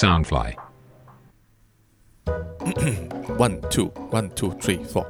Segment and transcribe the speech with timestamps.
[0.00, 0.54] Soundfly.
[3.36, 5.04] One two one two three four.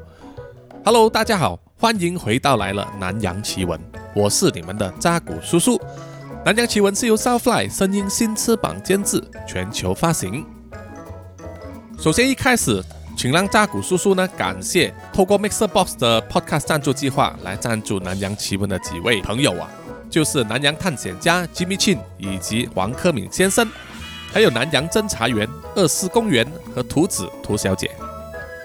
[0.84, 3.80] Hello，大家好，欢迎回到来了南洋奇闻，
[4.16, 5.80] 我是你们的扎古叔叔。
[6.44, 10.44] 南洋奇闻是由 Soundfly 声音新翅膀监制，全球发行。
[11.96, 12.82] 首先一开始，
[13.16, 19.70] 请让扎古叔叔呢感谢透过 Mixer Box 的 Podcast 赞助计划来赞助南洋奇闻的几位朋友啊，
[20.10, 23.70] 就是南洋探险家 Jimmy Chin 以及黄科敏先生。
[24.32, 27.90] 还有南洋侦查员、二四公园和图子图小姐，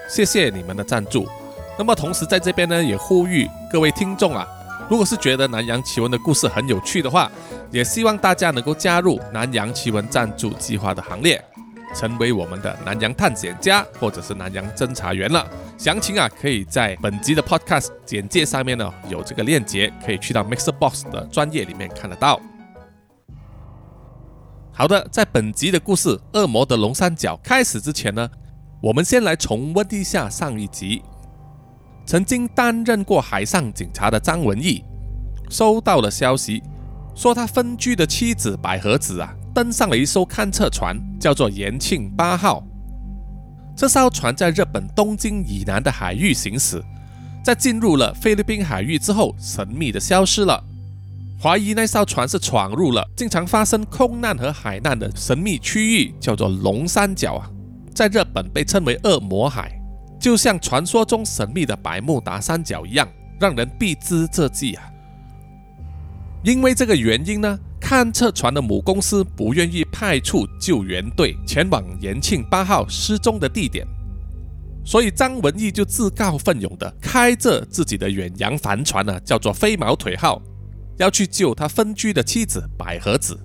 [0.08, 1.28] 谢谢你们的赞助。
[1.76, 4.46] 那么同时在这边呢，也呼吁各位听众啊，
[4.88, 7.30] 如果是觉得南洋奇闻的故事很有趣的话，
[7.70, 11.44] 也希望大家能够加入南洋奇闻赞助计划的行列，
[11.94, 15.44] 成为我们的南洋探险家或者是南洋侦查员了。
[15.76, 22.40] 详情啊，可以在本集的 Podcast 简介上面呢有这个链接，可以去到 Mixer Box 的专业里面看得到。
[24.78, 28.28] 好的，在本集的故事《恶魔的龙三角》开始之前呢，
[28.82, 31.00] 我们先来重温一下上一集。
[32.04, 34.84] 曾经担任过海上警察的张文义，
[35.48, 36.62] 收到了消息，
[37.14, 42.62] 说他分居的妻子百合子啊，登上了一艘勘测船，叫做延庆八号。
[43.74, 46.84] 这艘船在日本东京以南的海域行驶，
[47.42, 50.62] 在进入了菲律宾海域之后，神秘的消失了。
[51.38, 57.50] 怀疑那艘船是闯入了经常发生空难和海难的神秘区域，叫做龙三角啊，
[57.94, 59.78] 在日本被称为恶魔海，
[60.18, 63.06] 就像传说中神秘的百慕达三角一样，
[63.38, 64.84] 让人避之则吉啊。
[66.42, 73.86] 因为这个原因呢，勘测船的母公司不愿意派出救援队前往延庆八号失踪的地点，
[74.86, 80.40] 所以张文义就自告奋勇的开着自己的远洋帆船呢，叫做飞毛腿号。
[80.98, 83.38] 要去救他分居的妻子百合子，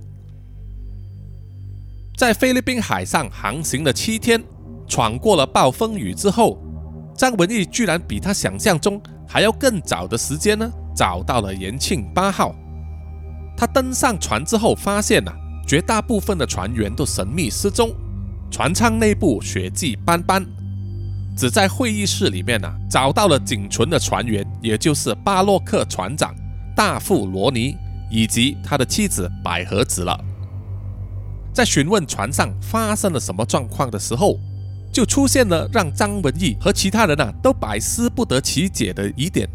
[2.18, 4.42] 在菲律宾海上航行了七天，
[4.88, 6.62] 闯过了暴风雨之后，
[7.16, 12.56] 张文义居然比他想象中还要更早的时间呢，找到了延庆八号。
[13.58, 15.32] 他登上船之后，发现呐，
[15.68, 17.94] 绝大部分的船员都神秘失踪，
[18.50, 20.46] 船舱内部血迹斑斑，
[21.38, 26.34] 只在会议室里面呐，找到了仅存的船员，也就是巴洛克船长。
[26.82, 27.78] 大副罗尼
[28.10, 30.20] 以及他的妻子百合子了。
[31.54, 34.40] 在询问船上发生了什么状况的时候，
[34.92, 39.48] 就出现了让张文义和其他人啊都百思不得其解的疑点。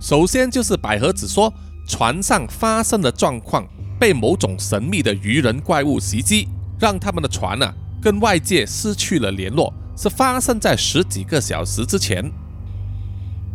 [0.00, 1.52] 首先就是百合子说，
[1.86, 3.68] 船上发生的状况
[4.00, 6.48] 被某种神秘的鱼人怪物袭击，
[6.80, 12.32] 让他们的船啊跟外界失去了联络，是发生在十几个小时之前。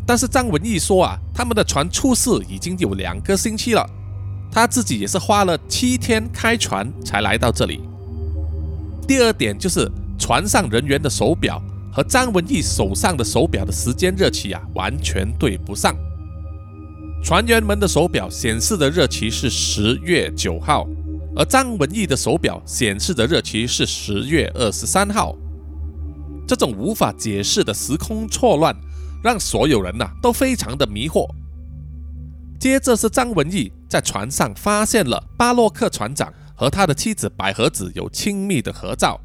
[0.05, 3.89] 但是张文义说啊，他们的船出事已经有两个星期了，
[4.51, 7.79] 他自己也是花了七天开船才来到这里。
[9.07, 11.61] 第二点就是船上人员的手表
[11.91, 15.95] 和张文义手上的手表的时间日期啊完全对不上。
[17.23, 20.85] 船员们的手表显示的日期是十月九号，
[21.35, 25.33] 而张文义的手表显示的日期是十月二十三号。
[26.45, 28.75] 这种无法解释的时空错乱。
[29.23, 31.27] 让所有人呐都非常的迷惑。
[32.59, 39.19] 接着是张文义在船上发现了巴洛克船长和他的妻子百合子有亲密的合照，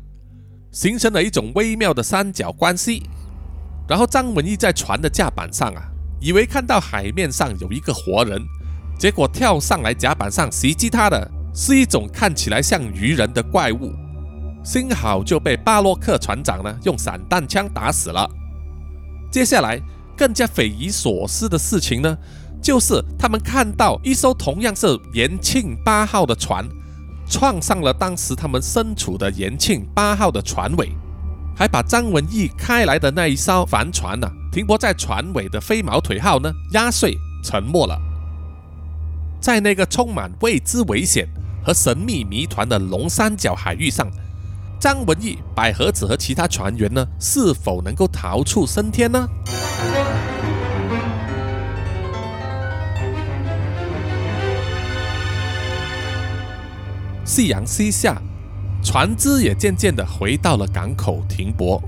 [0.72, 3.02] 形成了一种微妙的三角关系。
[3.88, 5.82] 然后张文义在船的甲板上啊，
[6.20, 8.42] 以为看到海面上有一个活人，
[8.98, 13.92] 结果跳上来甲板上袭击他的是一种看起来像鱼人的怪物，
[14.64, 18.28] 幸好就被巴洛克船长呢用散弹枪打死了。
[19.30, 19.80] 接下来
[20.16, 22.16] 更加匪夷所思的事情呢，
[22.62, 26.66] 就是他们看到一艘同样是延庆八号的船，
[27.28, 30.90] 撞上了当时他们身处的延庆八号的船尾，
[31.54, 38.00] 还把张文义开来的那一艘帆船呢，停泊在船尾的飞毛腿号呢压碎沉没了。
[39.40, 41.28] 在那个充满未知危险
[41.62, 44.10] 和神秘谜团的龙三角海域上。
[44.80, 49.28] 张文义、百合子和其他船员呢，是否能够逃出升天呢？
[57.24, 58.22] 夕阳西下，
[58.82, 61.82] 船只也渐渐的回到了港口停泊。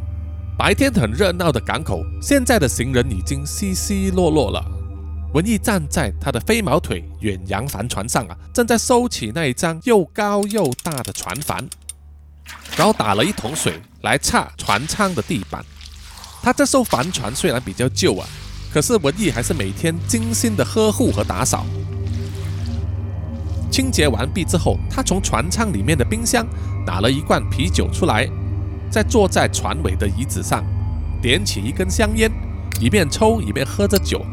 [0.59, 4.63] 白天很热闹的港口，现在的行人已经稀稀落落了。
[5.33, 11.65] 文义站在他的飞毛腿远洋帆船上啊，正在收起那一张又高又大的船帆。
[12.81, 15.63] 然后打了一桶水来擦船舱的地板。
[16.43, 18.27] 他这艘帆船虽然比较旧啊，
[18.73, 21.67] 可是文艺还是每天精心的呵护和打扫。
[23.71, 26.47] 清洁完毕之后，他从船舱里面的冰箱
[26.87, 28.27] 拿了一罐啤酒出来，
[28.91, 30.65] 再坐在船尾的椅子上，
[31.21, 32.33] 点起一根香烟，
[32.81, 34.25] 一边抽一边喝着酒。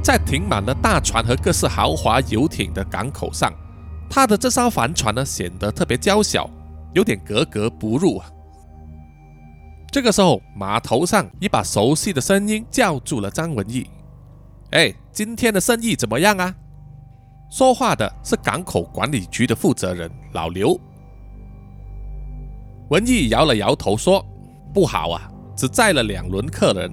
[0.00, 3.52] 在停满了大船和各式豪华游艇的港口上，
[4.10, 6.50] 他的这艘帆船呢显得特别娇小，
[6.92, 8.28] 有点格格不入啊。
[9.92, 13.88] 这个时候，码头上一把熟悉的声音叫住了张文义
[14.72, 16.54] ：“哎，今天的生意怎么样啊？”
[17.50, 20.78] 说话的是港口管理局的负责人老刘。
[22.90, 24.24] 文义摇了摇头说
[24.74, 26.92] ：“不好啊，只载了两轮客人。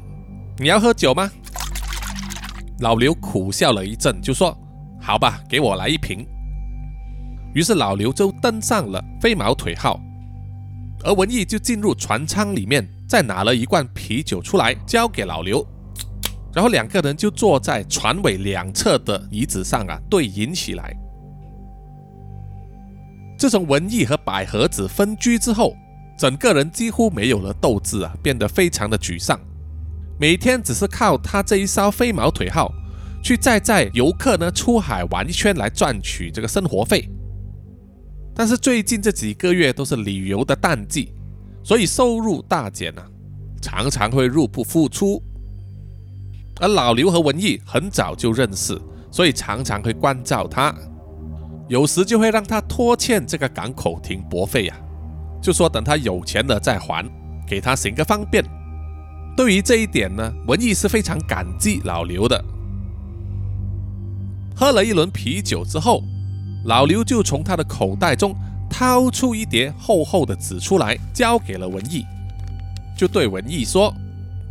[0.58, 1.30] 你要喝酒吗？”
[2.82, 4.56] 老刘苦笑了一阵，就说
[5.02, 6.28] ：“好吧，给我来一瓶。”
[7.58, 10.00] 于是老刘就登上了飞毛腿号。
[11.04, 15.66] 而文艺就进入船舱里面，再拿了一罐啤酒出来，交给老刘，
[16.54, 20.96] 然后两个人就坐在船尾两侧的椅子上啊，对饮起来。
[23.40, 25.76] 自从文艺和百合子分居之后，
[26.16, 29.40] 整个人几乎没有了斗志啊，变得非常的沮丧，
[30.20, 32.72] 每天只是靠他这一艘飞毛腿号
[33.24, 37.10] 去载载游客呢出海玩一圈来赚取这个生活费。
[38.38, 41.12] 但是最近这几个月都是旅游的淡季，
[41.64, 43.04] 所以收入大减啊，
[43.60, 45.20] 常常会入不敷出。
[46.60, 48.80] 而老刘和文艺很早就认识，
[49.10, 50.72] 所以常常会关照他，
[51.68, 54.80] 有时就会让他拖欠这个港口停泊费呀，
[55.42, 57.04] 就说等他有钱了再还，
[57.48, 58.46] 给他行个方便。
[59.36, 62.46] 对于这一点呢，文艺是非常感激老刘的。
[64.56, 66.04] 喝了一轮啤酒之后。
[66.68, 68.36] 老刘就从他的口袋中
[68.70, 72.06] 掏出一叠厚厚的纸出来，交给了文艺，
[72.98, 73.94] 就对文艺说：“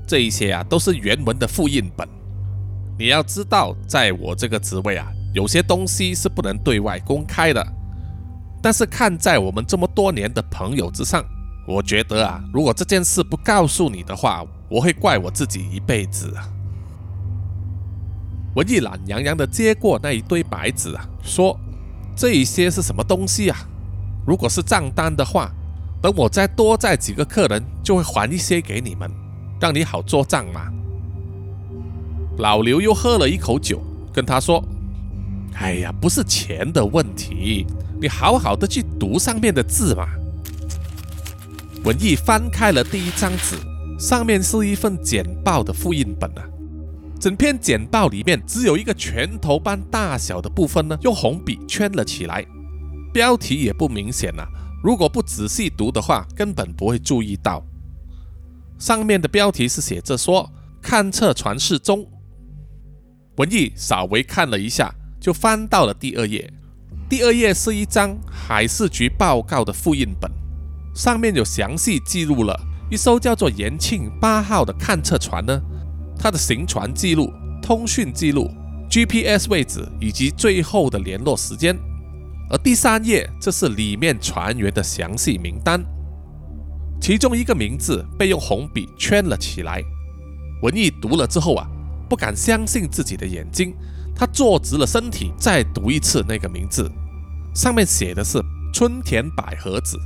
[0.09, 2.09] 这一些啊，都是原文的复印本。
[2.99, 7.63] 你要知道，在我这个职位啊，有些东西是不能对外公开的。
[8.63, 11.23] 但是看在我们这么多年的朋友之上，
[11.69, 16.33] 我觉得啊，如果这件事不告诉你的话，我会怪我自己一辈子。”
[18.57, 21.55] 文艺懒洋洋地接过那一堆白纸啊，说。
[22.17, 23.59] 这一些是什么东西啊？
[24.27, 25.53] 如果是账单的话，
[26.01, 29.11] 等我再多载几个客人，就会还一些给你们，
[29.61, 30.73] 让你好做账嘛。
[32.39, 33.83] 老刘又喝了一口酒，
[34.13, 34.65] 跟他说
[35.61, 37.67] ：“哎呀，不是钱的问题，
[38.01, 40.07] 你好好的去读上面的字嘛。”
[41.85, 43.57] 文艺翻开了第一张纸，
[43.99, 46.43] 上面是一份简报的复印本啊。
[47.19, 52.45] 整篇简报里面只有一个拳头般大小的部分呢，用红笔圈了起来，
[53.13, 54.47] 标题也不明显啊。
[54.83, 57.65] 如果不仔细读的话，根本不会注意到。
[58.79, 60.53] 上面的标题是写着说
[60.83, 62.07] “勘测船事中”。
[63.39, 66.53] 文艺稍微看了一下，就翻到了第二页。
[67.09, 70.31] 第二页是一张海事局报告的复印本，
[70.95, 72.55] 上面有详细记录了
[72.91, 75.63] 一艘叫做“延庆八号”的勘测船呢。
[76.19, 77.33] 他的行船记录、
[77.63, 78.51] 通讯记录、
[78.89, 81.77] GPS 位置以及最后的联络时间，
[82.51, 85.85] 而第三页这是里面船员的详细名单，
[87.01, 89.83] 其中一个名字被用红笔圈了起来。
[90.63, 91.69] 文艺读了之后啊，
[92.09, 93.75] 不敢相信自己的眼睛，
[94.15, 96.91] 他坐直了身体，再读一次那个名字，
[97.55, 98.41] 上面写的是
[98.73, 99.99] 春田百合子，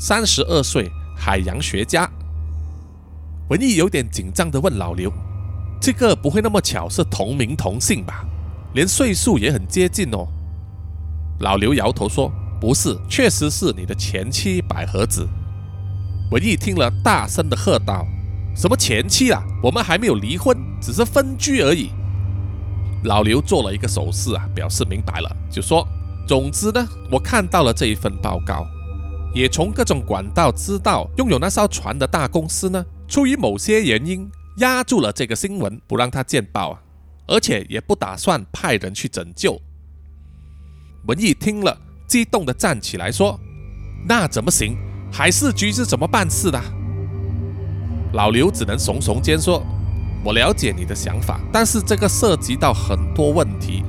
[0.00, 2.10] 三十二岁，海洋学家。
[3.50, 5.12] 文艺有点紧张地问老刘。
[5.82, 8.24] 这个不会那么巧是同名同姓吧？
[8.72, 10.28] 连岁数也很接近哦。
[11.40, 15.28] 老刘摇头说：“不是，确实是你的前妻百合子。”
[16.30, 18.06] 文艺听了，大声的喝道
[18.54, 19.42] ：“什么前妻啊？
[19.60, 21.90] 我们还没有离婚，只是分居而已。”
[23.02, 25.84] 老刘做了一个手势啊，表示明白了，就说
[26.28, 28.64] ：“总之呢，我看到了这一份报告，
[29.34, 36.82] 也从各种管道知道，拥有那艘船的大公司呢，出于某些原因。”压住了这个新闻，不让他见报啊，
[37.26, 39.60] 而且也不打算派人去拯救。
[41.06, 43.38] 文艺听了，激动地站起来说
[44.06, 44.76] ：“那怎么行？
[45.10, 46.60] 海事局是怎么办事的？”
[48.12, 49.64] 老刘只能耸耸肩说
[50.22, 53.82] ：“我了解你的想法，但是这个涉及到很多问题，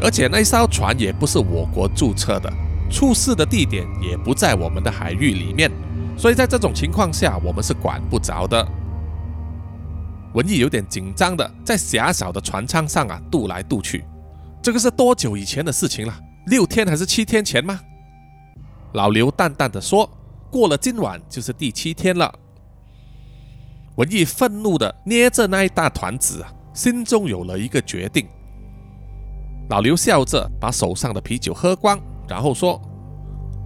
[0.00, 2.52] 而且那艘船也不是我国注册的，
[2.90, 5.70] 出事的地点也不在我们的海域里面，
[6.18, 8.66] 所以在这种情况下，我们是管不着的。”
[10.34, 14.04] 文艺有点紧张的在狭小的船舱上啊渡来渡去，
[14.62, 16.20] 这个是多久以前的事情了？
[16.46, 17.78] 六天还是七天前吗？
[18.94, 20.08] 老刘淡淡的说
[20.50, 22.32] ：“过了今晚就是第七天了。”
[23.96, 28.26] 文艺愤怒的捏着那一大团纸啊，心中有了一个决定。
[29.68, 32.80] 老刘笑着把手上的啤酒喝光，然后说：“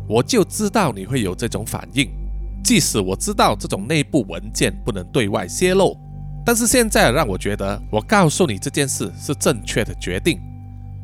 [0.08, 2.10] 我就知道你会有这种反应，
[2.62, 5.96] 即使我知道这种内部文件不能对外泄露，
[6.46, 10.40] 但是现在让我觉得，我告诉你这件事是正确的决定。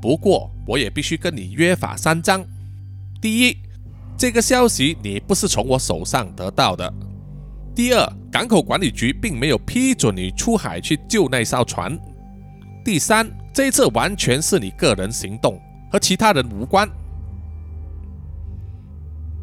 [0.00, 2.44] 不过，我也必须跟你约法三章。
[3.20, 3.58] 第一，
[4.16, 6.88] 这个消息你不是从我手上得到的；
[7.74, 11.92] 第二，港口管理局并没有批准你出海去救那艘船；
[12.84, 16.88] 第三。”这一次完全是你个人行动，和其他人无关。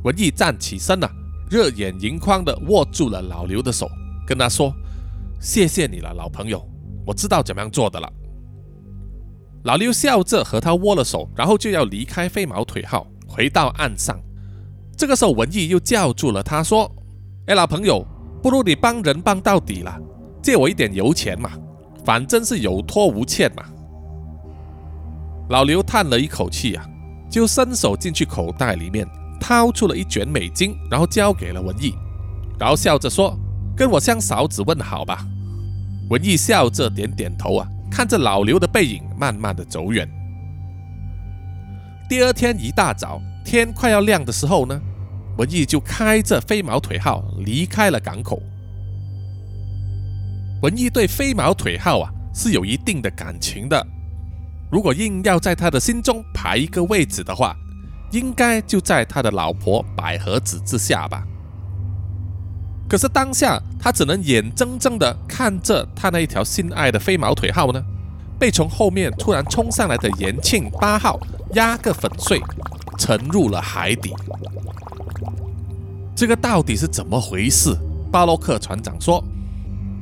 [0.04, 1.08] 文艺站起身了，
[1.48, 3.88] 热眼盈眶的握住了老刘的手，
[4.26, 4.74] 跟他说
[5.40, 6.64] ：“谢谢你了，老朋友，
[7.06, 8.12] 我知道怎么样做的了。”
[9.64, 14.18] 老刘笑着和他握了手，然后就要离开飞毛腿号，回到岸上。
[14.98, 16.90] 这个时候，文艺又叫住了他，说
[17.48, 18.06] ：“哎，老朋友，
[18.42, 19.98] 不如你帮人帮到底了，
[20.42, 21.52] 借我一点油钱嘛，
[22.06, 23.64] 反正是有托无欠嘛。”
[25.50, 26.86] 老刘叹了一口气啊，
[27.30, 29.08] 就伸手进去口袋里面
[29.40, 31.94] 掏出了一卷美金，然后交给了文艺，
[32.58, 33.38] 然后笑着说
[33.80, 35.26] ：“跟我向嫂子问好吧。”
[36.12, 40.06] 文艺笑着点点头啊，看着老刘的背影慢慢的走远。
[42.10, 44.78] 第二天一大早，天快要亮的时候呢，
[45.38, 48.42] 文艺就开着飞毛腿号离开了港口。
[50.62, 53.82] 文艺对飞毛腿号啊是有一定的感情的。
[54.70, 57.56] 如果硬要在他的心中排一个位置的话，
[58.12, 61.24] 应该就在他的老婆百合子之下吧。
[62.90, 67.80] 可是当下他只能眼睁睁地看着他那一条心爱的飞毛腿号呢，
[68.40, 71.20] 被从后面突然冲上来的延庆八号
[71.54, 72.42] 压个粉碎，
[72.98, 74.12] 沉入了海底。
[76.16, 77.78] 这个到底是怎么回事？
[78.12, 79.24] 巴洛克船长说：“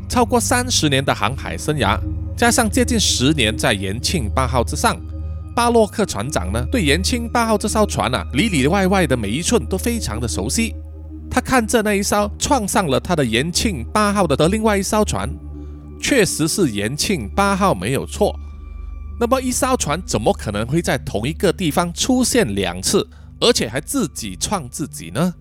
[0.07, 1.99] 超过三十年的航海生涯。”
[2.37, 4.95] 加上接近十年在延庆八号之上，
[5.53, 10.73] 巴洛克船长呢对延庆八号这艘船啊里里外外的每一寸都非常的熟悉。
[11.29, 15.29] 他看着那一艘撞上了他的延庆八号的的另外一艘船，
[16.01, 18.37] 确实是延庆八号没有错。
[19.19, 23.07] 那么一艘船怎么可能会在同一个地方出现两次，
[23.39, 25.33] 而且还自己撞自己呢？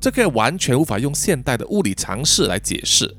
[0.00, 3.16] 这个完全无法用现代的物理常识来解释。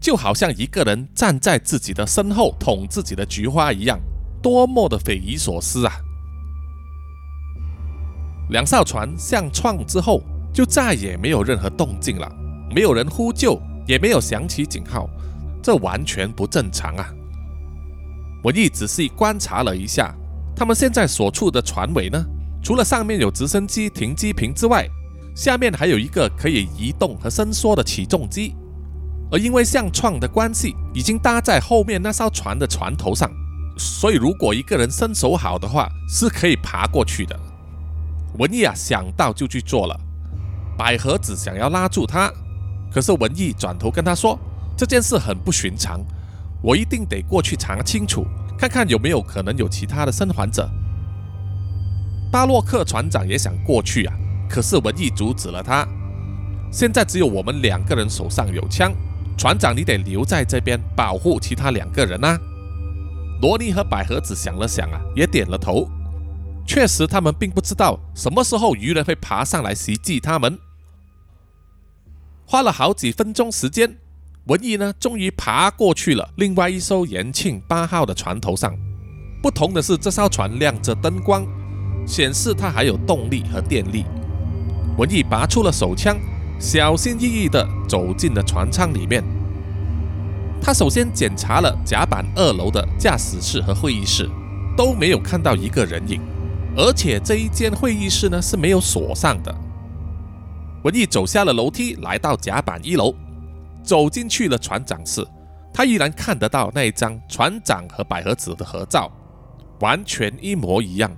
[0.00, 4.00] 就好像一个人站在自己的身后捅自己的菊花一样，
[4.42, 5.92] 多么的匪夷所思啊！
[8.50, 10.20] 两艘船相撞之后，
[10.52, 12.30] 就再也没有任何动静了，
[12.74, 15.08] 没有人呼救，也没有响起警号，
[15.62, 17.08] 这完全不正常啊！
[18.42, 20.14] 我一仔细观察了一下，
[20.54, 22.22] 他们现在所处的船尾呢，
[22.62, 24.86] 除了上面有直升机停机坪之外，
[25.34, 28.54] 下面还有一个可以移动和伸缩的起重机。
[29.30, 33.30] 而因为相撞的关系，已经搭在后面那艘船的船头上，
[33.78, 37.34] 所以如果一个人身手好的话，是可以爬过去的。
[38.38, 39.98] 文艺啊，想到就去做了。
[40.76, 42.32] 百合子想要拉住他，
[42.92, 44.38] 可是文艺转头跟他说
[44.76, 46.00] ：“这件事很不寻常，
[46.62, 48.26] 我一定得过去查清楚，
[48.58, 50.68] 看看有没有可能有其他的生还者。”
[52.32, 54.14] 巴洛克船长也想过去啊，
[54.48, 55.86] 可是文艺阻止了他。
[56.70, 58.92] 现在只有我们两个人手上有枪。
[59.36, 62.38] 船长，你得留在这边保护其他两个人啊！
[63.40, 65.88] 罗尼和百合子想了想啊，也点了头。
[66.66, 70.58] 确实，他们并不知道什么时候鱼人会爬上来袭击他们。
[72.46, 73.98] 花了好几分钟时间，
[74.46, 78.74] 文艺呢，终于爬过去了另外一艘延庆八号的船头上。
[79.42, 81.46] 不同的是，这艘船亮着灯光，
[82.06, 84.04] 显示它还有动力和电力。
[84.96, 86.16] 文艺拔出了手枪。
[86.60, 89.20] 小心翼翼地走进了船舱里面。
[90.62, 94.30] 他首先检查了甲板二楼的驾驶室和会议室，
[94.76, 96.20] 都没有看到一个人影，
[96.76, 99.54] 而且这一间会议室呢是没有锁上的。
[100.84, 103.14] 文艺走下了楼梯，来到甲板一楼，
[103.82, 105.26] 走进去了船长室。
[105.72, 109.10] 他依然看得到那一张船长和百合子的合照，
[109.80, 111.10] 完全一模一样，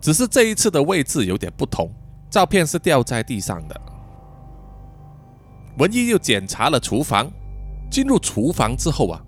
[0.00, 1.92] 只是这一次的位置有点不同，
[2.30, 3.80] 照片是掉在地上的。
[5.78, 7.30] 文艺又检查了厨房，
[7.90, 9.20] 进入厨房之后啊，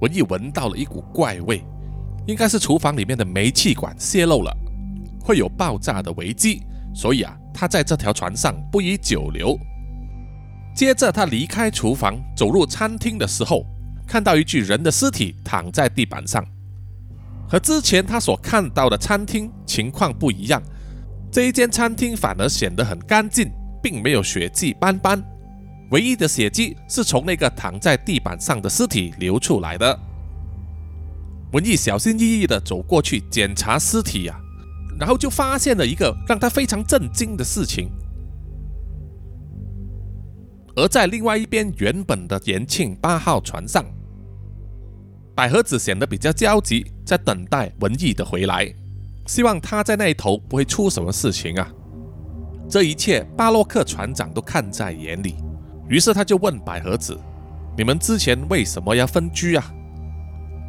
[0.00, 1.62] 文艺闻到了一股怪味，
[2.26, 4.56] 应该是厨房里面的煤气管泄漏了，
[5.26, 6.62] 会有爆炸的危机，
[6.94, 9.58] 所以啊，他在这条船上不宜久留。
[10.72, 13.66] 接着他离开厨房，走入餐厅的时候，
[14.06, 16.46] 看到一具人的尸体躺在地板上，
[17.48, 20.62] 和之前他所看到的餐厅情况不一样，
[21.32, 23.50] 这一间餐厅反而显得很干净，
[23.82, 25.20] 并没有血迹斑斑。
[25.90, 29.98] 唯一的血迹是从那个躺在地板上的尸体流出来的。
[31.52, 34.38] 文艺小心翼翼地走过去检查尸体呀，
[34.98, 37.90] 然后就发现了一个让他非常震惊的事情。
[40.76, 43.84] 而在另外一边原本的延庆八号船上，
[45.34, 48.70] 百合子显得比较焦急，在等待文艺的回来，
[49.26, 51.72] 希望他在那一头不会出什么事情啊。
[52.68, 55.36] 这一切巴洛克船长都看在眼里，
[55.88, 57.18] 于是他就问百合子
[57.78, 59.72] ：“你们之前为什么要分居啊？”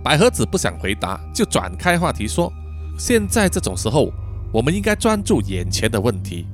[0.03, 2.53] 百合子不想回答，就转开话题说
[2.97, 4.11] ：“现在这种时候，
[4.51, 6.45] 我们应该专注眼前的问题。”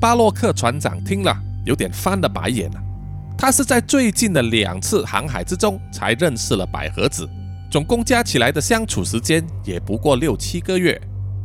[0.00, 1.32] 巴洛克船长听了，
[1.64, 2.82] 有点翻了白眼了。
[3.38, 7.28] 他是在最近的两次航海之中才认识了百合子，
[7.70, 11.00] 总共加起来的相处时间也不过六七个月，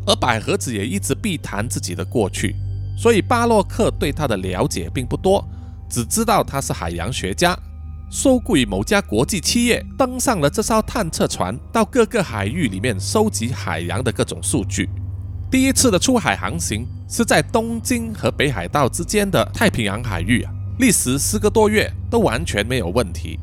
[0.05, 2.55] 而百合子也一直避谈自己的过去。
[2.97, 5.43] 所以巴洛克对他的了解并不多，
[5.89, 7.57] 只知道他是海洋学家，
[8.09, 14.89] 受雇于某家国际企业，登上了这艘探测船，到各个海域里面收集海洋的各种数据。
[15.51, 23.37] 第一次的出海航行是在东京和北海道之间的太平洋海域啊，历时四个多月都完全没有问题。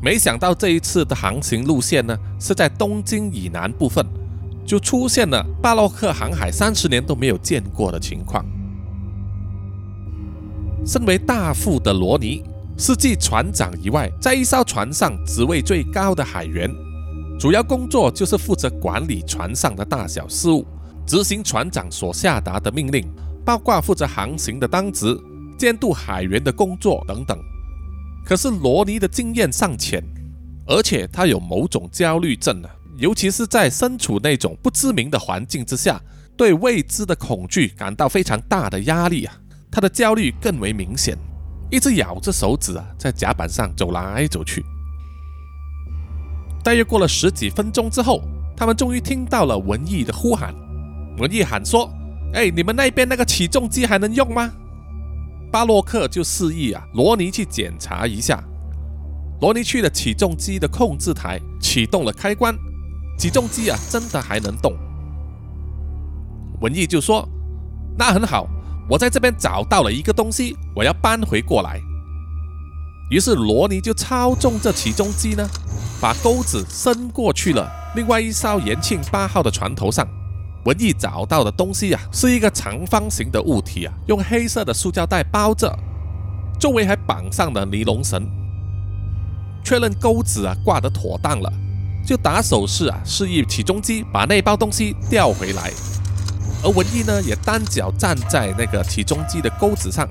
[0.00, 4.04] 没想到这一次的航行路线呢，是在东京以南部分，
[4.66, 8.44] 就出现了巴洛克航海三十年都没有见过的情况。
[10.84, 12.42] 身为大副的罗尼
[12.78, 16.68] 是继船长以外，在一艘船上职位最高的海员，
[17.38, 20.66] 主要工作就是负责管理船上的大小事务，
[21.06, 23.08] 执行船长所下达的命令，
[23.44, 25.16] 包括负责航行的当值、
[25.58, 27.38] 监督海员的工作等等。
[28.24, 30.02] 可是罗尼的经验尚浅，
[30.66, 36.00] 而且他有某种焦虑症啊，尤其是在身处那种不知名的环境之下，
[36.36, 39.36] 对未知的恐惧感到非常大的压力啊。
[39.70, 41.16] 他的焦虑更为明显，
[41.72, 44.62] 一直咬着手指啊，在甲板上走来走去。
[46.62, 48.20] 大约过了十几分钟之后，
[48.54, 50.54] 他们终于听到了文艺的呼喊。
[51.16, 51.90] 文艺喊说
[52.34, 54.52] ：“哎，你们那边那个起重机还能用吗？”
[55.50, 58.44] 巴洛克就示意啊，罗尼去检查一下。
[59.40, 62.54] 罗尼去了起重机的控制台，启动了开关，
[63.18, 64.74] 起重机啊，真的还能动。
[66.60, 67.26] 文艺就说
[67.96, 68.46] ：“那很好。”
[68.88, 71.80] 我在这边找到了一个东西，我要搬回过来。
[73.10, 75.46] 于是罗尼就操纵这起重机呢，
[76.00, 77.70] 把钩子伸过去了。
[77.94, 80.06] 另外一艘延庆八号的船头上，
[80.64, 85.78] 文艺找到的东西啊，是一个长方形的物体啊，用黑色的塑胶袋包着，
[86.58, 88.26] 周围还绑上了尼龙绳。
[89.62, 91.52] 确认钩子啊挂得妥当了，
[92.06, 95.70] 就打手势啊，示意起重机把那包东西调回来。
[96.64, 100.08] 而文艺呢，也单脚站在那个起重机的钩子上，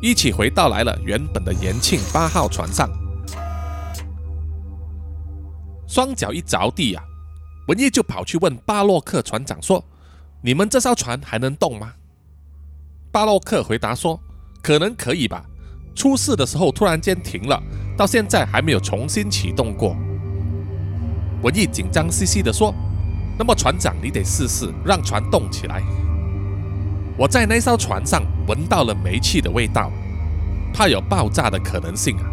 [0.00, 2.88] 一起回到来了原本的延庆八号船上。
[5.88, 7.02] 双脚一着地啊，
[7.66, 9.84] 文艺就跑去问巴洛克船长说
[10.40, 11.94] ：“你们这艘船还能动吗？”
[13.10, 14.20] 巴洛克回答说
[14.62, 15.44] ：“可能可以吧，
[15.96, 17.60] 出事的时候突然间停了，
[17.96, 19.96] 到现在还没有重新启动过。”
[21.42, 22.72] 文艺紧张兮兮地说。
[23.38, 25.82] 那么船长，你得试试让船动起来。
[27.16, 29.90] 我在那艘船上闻到了煤气的味道，
[30.72, 32.24] 怕有爆炸的可能性啊！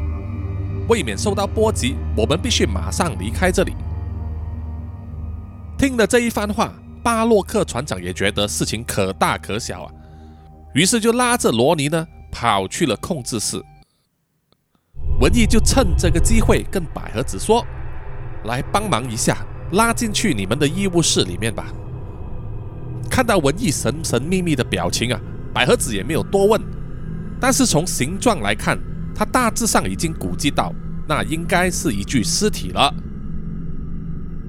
[0.87, 3.73] 未免受到波及，我们必须马上离开这里。
[5.77, 9.91] 听了这一番话，巴洛克船长也觉得事情可大可小啊，
[10.73, 13.63] 于是就拉着罗尼呢跑去了控制室。
[15.19, 17.65] 文艺就趁这个机会跟百合子说
[18.45, 21.65] ：“来帮忙一下。”拉进去你们的医务室里面吧。
[23.09, 25.19] 看到文艺神神秘秘的表情啊，
[25.53, 26.61] 百合子也没有多问。
[27.39, 28.77] 但是从形状来看，
[29.15, 30.73] 他大致上已经估计到，
[31.07, 32.93] 那应该是一具尸体了。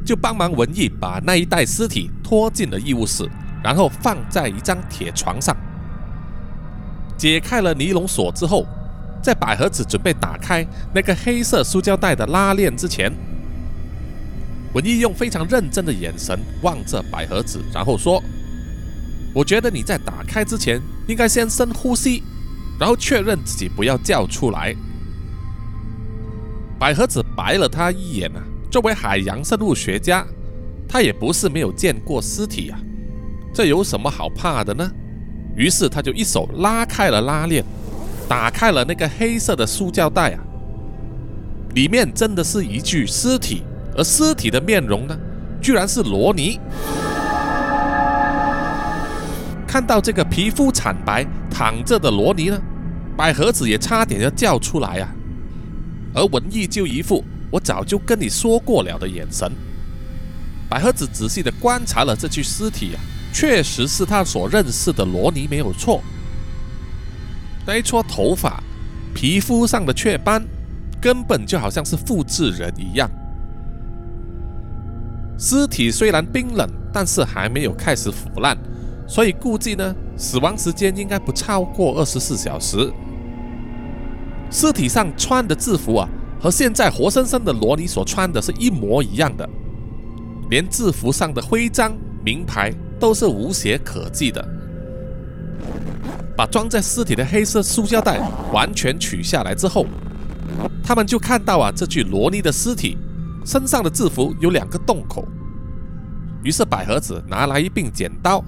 [0.04, 3.28] 就帮忙文艺把那一袋尸体拖进了医务室，
[3.62, 5.56] 然后放在一张铁床上。
[7.16, 8.66] 解开了尼龙锁之后，
[9.22, 13.12] 在百合子准备打开那个黑色塑胶袋的拉链之前。
[14.72, 18.22] 文艺用非常认真的眼神望着百合子，然后说
[19.34, 22.22] ：“我觉得你在打开之前，应该先深呼吸，
[22.78, 24.74] 然后确认自己不要叫出来。”
[26.78, 30.24] 百合子白了他一眼啊，作为海洋生物学家，
[30.88, 32.78] 他也不是没有见过尸体啊，
[33.52, 34.88] 这有什么好怕的呢？
[35.56, 37.64] 于是他就一手拉开了拉链，
[38.28, 40.44] 打开了那个黑色的塑胶袋啊，
[41.74, 43.64] 里面真的是一具尸体。
[44.00, 45.14] 而尸体的面容呢，
[45.60, 46.58] 居然是罗尼。
[49.66, 52.58] 看到这个皮肤惨白躺着的罗尼呢，
[53.14, 55.08] 百合子也差点要叫出来啊。
[56.14, 59.52] 而文艺就一副我早就跟你说过了的眼神，
[60.66, 62.98] 百合子仔细的观察了这具尸体啊，
[63.34, 66.00] 确实是他所认识的罗尼没有错。
[67.66, 68.62] 那一撮头发、
[69.14, 70.42] 皮肤上的雀斑，
[71.02, 73.06] 根本就好像是复制人一样。
[75.42, 78.54] 尸体虽然冰冷，但是还没有开始腐烂，
[79.08, 82.92] 所以估计呢，死亡时间应该不超过二十四小时。
[84.50, 86.06] 尸体上穿的制服啊，
[86.38, 89.48] 和现在活生生的罗尼所穿的是一模一样的，
[90.50, 94.46] 连制服上的徽章、名牌都是无懈可击的。
[96.36, 98.20] 把装在尸体的黑色塑胶袋
[98.52, 99.86] 完全取下来之后，
[100.84, 102.98] 他们就看到啊，这具罗尼的尸体
[103.44, 105.26] 身上的制服有两个洞口。
[106.42, 108.42] 于是百合子拿来一柄剪刀，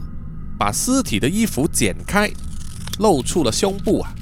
[0.59, 2.31] 把尸体的衣服剪开，
[2.98, 4.12] 露出了胸部啊。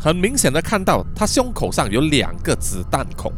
[0.00, 3.30] 很明显的看到，他胸口上有两个子弹孔。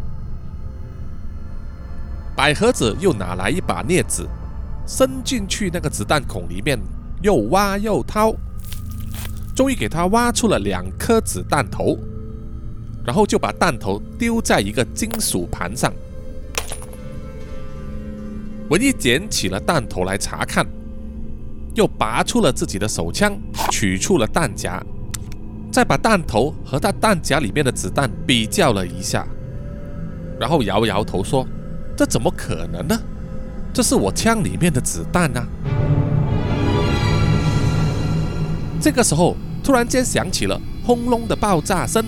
[2.36, 4.28] 百合子又拿来一把镊子，
[4.86, 6.78] 伸进去那个子弹孔里面，
[7.20, 8.32] 又挖又掏，
[9.56, 11.98] 终于给他挖出了两颗子弹头，
[13.04, 15.92] 然后就把弹头丢在一个金属盘上。
[18.72, 20.66] 文一捡起了弹头来查看，
[21.74, 23.38] 又拔出了自己的手枪，
[23.70, 24.82] 取出了弹夹。
[25.70, 29.26] 再把弹头和他弹夹里面的子弹比较了一下，
[30.40, 31.46] 然后摇摇头说
[31.94, 32.98] ：“这怎么可能呢？
[33.74, 35.46] 这是我枪里面的子弹啊！”
[38.80, 42.02] 这个时候，突然间响起了轰隆的爆炸声，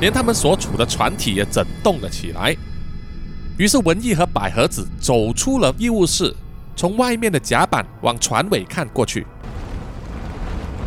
[0.00, 2.56] 连他们所处的船体也震动了起来。
[3.58, 6.32] 于是文艺和百合子走出了医务室，
[6.76, 9.26] 从外面的甲板往船尾看过去，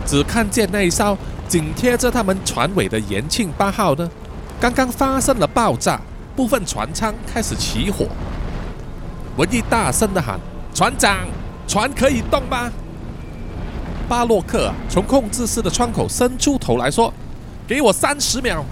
[0.05, 1.17] 只看见那一艘。
[1.49, 4.10] 紧贴着他们船尾的延庆八号呢，
[4.57, 5.99] 刚刚发生了爆炸，
[6.34, 8.07] 部分船舱开始起火。
[9.36, 10.39] 文艺大声的喊
[10.73, 11.27] ：“船长，
[11.67, 12.71] 船可以动吗？”
[14.07, 17.13] 巴洛克，从控制室的窗口伸出头来说
[17.67, 18.63] ：“给我三十秒。”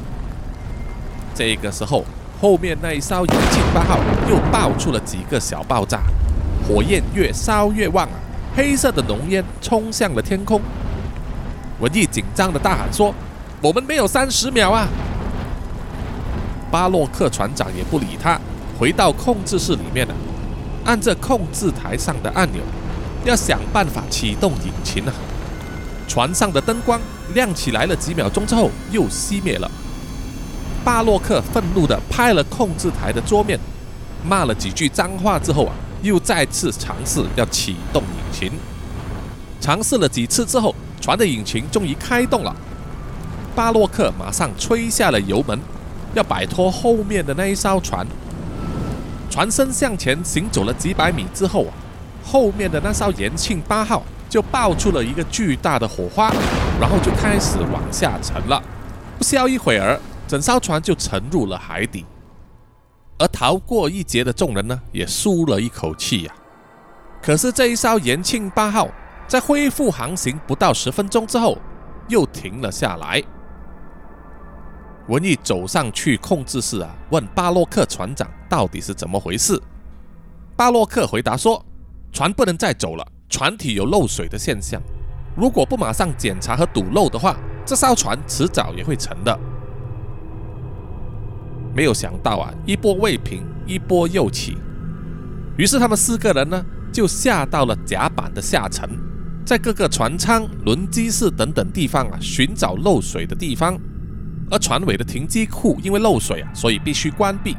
[1.35, 2.05] 这个时候，
[2.41, 3.99] 后面那一艘延庆八号
[4.29, 6.03] 又爆出了几个小爆炸，
[6.65, 8.15] 火焰越烧越旺啊，
[8.55, 10.61] 黑色的浓烟冲向了天空。
[11.81, 13.13] 文艺紧张的大喊说
[13.61, 14.87] ：“我们没有三十秒啊！”
[16.71, 18.39] 巴洛克船长也不理他，
[18.77, 20.15] 回到控制室里面了，
[20.85, 22.61] 按着控制台上的按钮，
[23.25, 25.11] 要想办法启动引擎啊。
[26.07, 26.99] 船上的灯光
[27.33, 29.69] 亮起来了几秒钟之后又熄灭了。
[30.83, 33.59] 巴洛克愤怒地拍了控制台的桌面，
[34.23, 38.51] 骂了几句脏话之后啊，又再次尝试要启动引擎。
[39.59, 40.75] 尝试了几次之后。
[41.01, 42.53] 船的引擎终于开动了，
[43.55, 45.57] 巴洛克马上吹下了油门，
[46.13, 48.05] 要摆脱后面的那一艘船。
[49.29, 51.73] 船身向前行走了几百米之后啊，
[52.23, 56.29] 后面的那艘延庆八号就爆出了一个巨大的火花，
[56.81, 58.61] 然后就开始往下沉了。
[59.17, 59.97] 不消一会儿，
[60.29, 62.05] 整艘船就沉入了海底。
[63.17, 66.33] 而逃过一劫的众人呢，也舒了一口气呀。
[67.21, 68.87] 可是这一艘延庆八号。
[69.27, 71.55] 在恢复航行不到十分钟之后，
[72.07, 73.21] 又停了下来。
[75.07, 79.61] 文艺走上去控制室啊，问巴洛克船长到底是怎么回事。
[80.55, 81.63] 巴洛克回答说
[82.11, 84.81] ：“船不能再走了，船体有漏水的现象。
[85.35, 89.39] 如果不马上检查和堵漏的话，这艘船迟早也会沉的。”
[91.75, 94.57] 没有想到啊，一波未平，一波又起。
[95.57, 98.89] 于是他们四个人呢，就下到了甲板的下层。
[99.45, 103.77] 在各个船舱、轮机室等等地方啊，寻找漏水的地方。
[104.51, 107.55] 而船尾的停机库因为漏水啊，所以必须关闭。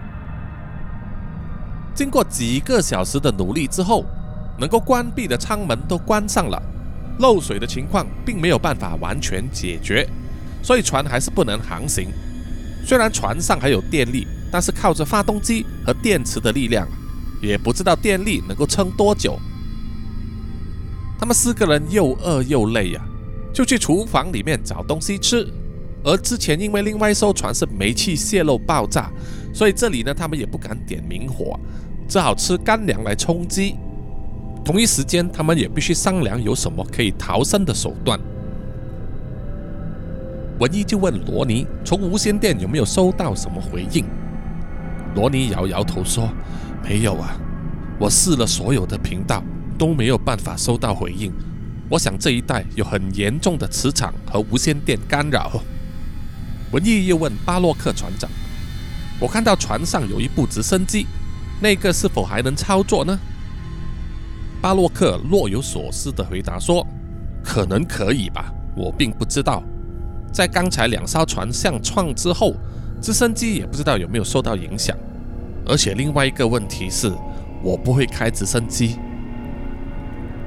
[1.94, 4.04] 经过几个小时的努力之后，
[4.58, 6.60] 能够关闭的舱门都关上了，
[7.18, 10.08] 漏水的情况并没有办法完全解决，
[10.62, 12.08] 所以船还是不能航行。
[12.84, 16.88] 虽然船上还有电力，但是靠着发动机和电池的力量，
[17.40, 19.38] 也不知道电力能够撑多久。
[21.18, 23.00] 他们四个人又饿又累呀，
[23.52, 25.46] 就去厨房里面找东西吃。
[26.02, 29.10] 而之前因为另外一艘船是煤气泄漏爆炸，
[29.52, 31.60] 所以这里呢他们也不敢点明火，
[32.08, 33.76] 只好吃干粮来充饥。
[34.64, 38.18] 同一时间，他们也必须商量有什么可以逃生的手段。
[40.60, 44.04] 文一就问罗尼，从无线电有没有收到什么回应？
[45.14, 46.28] 罗尼摇摇头说
[46.84, 47.34] ：“没有啊，
[47.98, 49.42] 我试了所有的频道。”
[49.80, 51.32] 都没有办法收到回应，
[51.88, 55.62] 我想这一带有很严重的磁场和无线电干扰。
[56.70, 58.28] 文艺又问巴洛克船长
[59.18, 61.06] ：“我看到船上有一部直升机，
[61.62, 63.18] 那个是否还能操作呢？”
[64.60, 66.86] 巴洛克若有所思地回答说
[67.42, 69.62] ：“可能可以吧，我并不知道。
[70.32, 72.54] 在刚才两艘船相撞之后，
[73.00, 74.96] 直升机也不知道有没有受到影响。
[75.66, 77.12] 而且另外一个问题是，
[77.62, 78.96] 我不会开直升机。”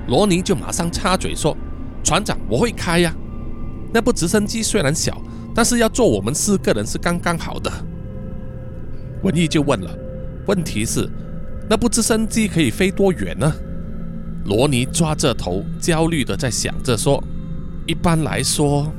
[0.07, 1.55] 罗尼就马上插嘴说
[2.03, 3.13] ：“船长，我会开呀。
[3.93, 5.21] 那部直升机虽然小，
[5.55, 7.71] 但是要坐我们四个人是刚刚好的。”
[9.23, 9.89] 文艺就问了
[10.47, 11.09] ：“问题是，
[11.69, 13.53] 那部直升机可以飞多远呢？”
[14.45, 17.23] 罗尼抓着头，焦虑的在想着说
[17.87, 18.91] ：“一般来说，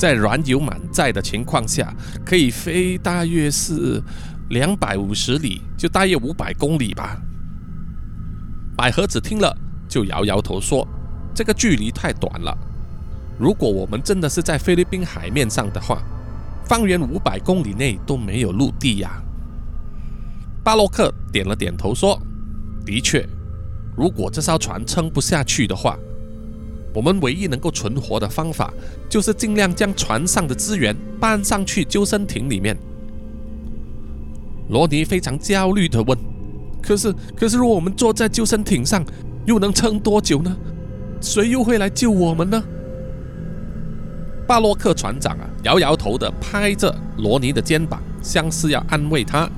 [0.00, 4.02] 在燃油满载的情况下，可以飞大约是
[4.48, 7.20] 两百五十里，就大约五百公里吧。”
[8.74, 9.54] 百合子听了。
[9.90, 10.86] 就摇摇头说
[11.34, 12.56] ：“这个距离太短了。
[13.36, 16.00] 如果我们真的是在菲律宾海面上的话，
[16.64, 19.20] 方圆五百公里内都没有陆地呀。”
[20.62, 22.16] 巴洛克点了点头说
[22.86, 23.28] ：“的确，
[23.96, 25.98] 如果这艘船撑不下去的话，
[26.94, 28.72] 我们唯一能够存活的方法
[29.08, 32.76] 就是尽量将船上的资源搬上去救生艇里面。”
[34.70, 36.16] 罗尼非常焦虑地问
[36.82, 39.04] ：“可是，可是，如果我们坐在救生艇上？”
[39.46, 40.54] 又能撑多久呢？
[41.20, 42.62] 谁又会来救我们呢？
[44.46, 49.48] 巴洛克船长啊，摇摇头的拍着罗尼的肩膀，像是要安慰他。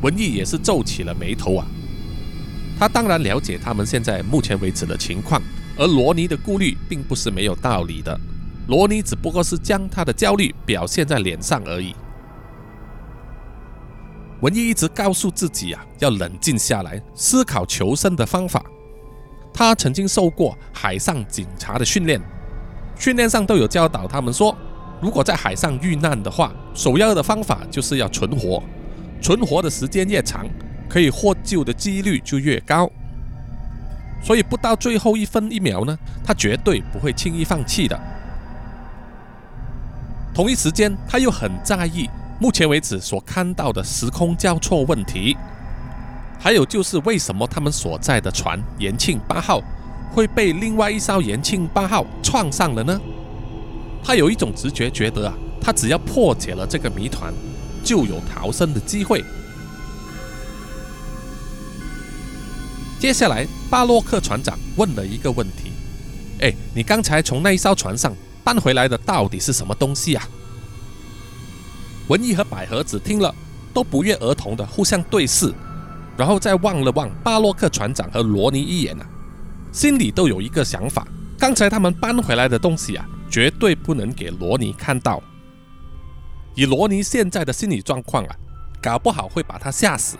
[0.00, 1.66] 文艺也是皱起了眉头啊。
[2.78, 5.40] 他当然了解他们现在目前为止的情况，
[5.78, 8.18] 而罗尼的顾虑并不是没有道理的。
[8.68, 11.94] 罗尼只不过是将他的焦虑表现在脸上而已。
[14.42, 18.62] 文艺一直告诉自己啊，要冷静下来，思考求生的方法。
[19.54, 22.20] 他曾经受过海上警察的训练，
[22.98, 24.54] 训练上都有教导他们说，
[25.00, 28.62] 如果在海上遇难的话，首要的方法就是要存活，
[29.22, 30.46] 存活的时间越长，
[30.88, 32.90] 可以获救的几率就越高。
[34.22, 38.00] 所以不到最后一分一秒呢，他绝对不会轻易放弃的。
[40.34, 42.08] 同一时间，他又很在意。
[42.38, 45.36] 目前为止所看到的时空交错问题，
[46.38, 49.62] 还有就是为什么他们所在的船“延庆八号”
[50.12, 53.00] 会被另外一艘“延庆八号”撞上了呢？
[54.04, 57.32] 他有一种直觉，觉得啊，他只要破解了这个谜团，
[57.82, 59.24] 就有逃生的机会。
[62.98, 65.70] 接下来，巴洛克船长问了一个问题
[66.40, 70.26] ：“哎，你刚才从那一艘船上搬回来的到底是什么东西啊？”
[72.08, 73.34] 文艺和百合子听了，
[73.74, 75.52] 都不约而同的互相对视，
[76.16, 79.06] 然后再望了望巴洛克船长和罗尼一眼啊，
[79.72, 81.06] 心里都有一个想法：
[81.38, 85.22] 刚才他们搬回来的东西啊，绝对不能给罗尼看到。
[86.54, 88.36] 以罗尼现在的心理状况啊，
[88.80, 90.16] 搞不好会把他吓死。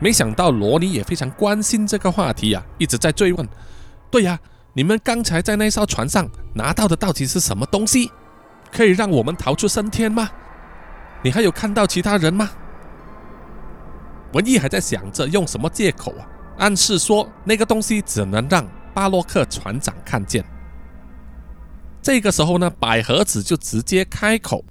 [0.00, 3.48] 没想到罗尼也非常关心这个话题啊，一直在追问：
[4.10, 4.38] 对呀，
[4.72, 8.10] 你们刚才在那艘船上拿到的到底是什么东西？
[8.70, 10.30] 可以让我们逃出升天吗？
[11.22, 12.50] 你还有看到其他人吗？
[14.34, 20.44] 文艺还在想着用什么借口啊，暗示说那个东西只能让巴洛克船长看见。
[22.00, 24.64] 这个时候呢，百合子就直接开口：“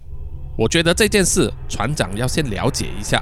[0.57, 3.21] 我觉得这件事船长要先了解一下，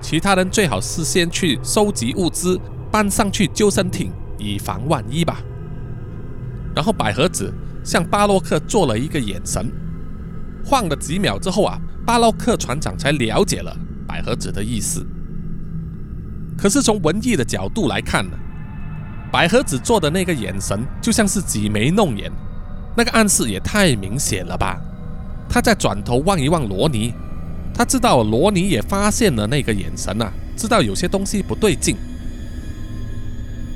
[0.00, 2.58] 其他人最好是先去收集物资，
[2.90, 5.40] 搬上去救生艇，以防万一吧。”
[6.74, 7.52] 然后百合子
[7.84, 9.70] 向巴洛克做了一个眼神，
[10.64, 11.78] 晃了几秒之后啊。
[12.06, 13.76] 巴洛克船长才了解了
[14.08, 15.06] 百合子的意思，
[16.58, 18.36] 可是从文艺的角度来看呢，
[19.30, 22.32] 百合子做的那个眼神就像是挤眉弄眼，
[22.96, 24.80] 那个暗示也太明显了吧？
[25.48, 27.14] 他再转头望一望罗尼，
[27.74, 31.96] 他知道罗尼也发现了那个眼神啊，知道有些东西不对劲。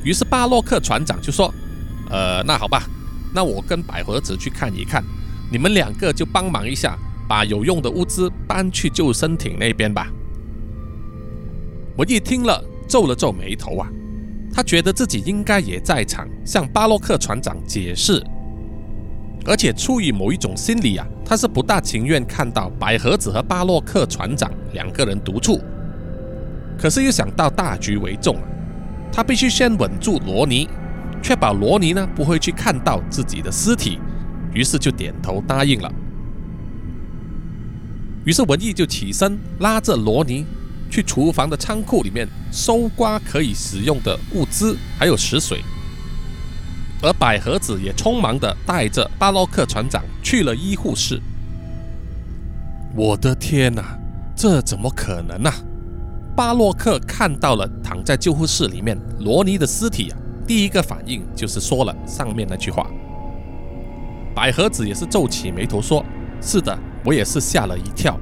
[0.04, 1.52] 于是巴洛克船长就说
[2.10, 2.84] ：“呃，那好吧，
[3.34, 5.02] 那我跟百合子去看一看，
[5.50, 10.12] 你们两个就帮忙一下。”把有用的物资搬去救生艇那边吧。
[11.96, 13.88] 我一听了，皱了皱眉头啊，
[14.52, 18.22] 他觉得自己应该也在场，向巴洛克船长解释。
[19.46, 25.60] 而且出于某一种心理啊，他是不大情愿看到百合子和巴洛克船长两个人独处。
[26.78, 28.42] 可是又想到大局为重啊，
[29.12, 30.68] 他必须先稳住罗尼，
[31.22, 33.98] 确保罗尼呢不会去看到自己的尸体。
[34.52, 35.92] 于是就点头答应了。
[38.24, 40.46] 于是文艺就起身，拉着罗尼
[40.88, 45.60] 去厨房的仓库里面搜刮可以使用的物资，还有食水。
[47.04, 51.20] 而百合子也匆忙地带着巴洛克船长去了医护室。
[52.96, 53.98] 我的天哪，
[54.34, 55.52] 这怎么可能呢？
[56.34, 62.90] 巴洛克看到了躺在救护室里面罗尼的尸体啊，第一个反应就是说了上面那句话。
[64.34, 66.04] 百合子也是皱起眉头说
[66.40, 68.18] ：“是的，我也是吓了一跳。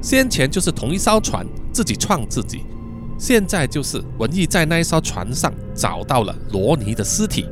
[0.00, 2.58] 先前就是同一艘船，自己撞自己；
[3.18, 7.46] 现在就是文艺在那一艘船上找到了罗尼的尸体，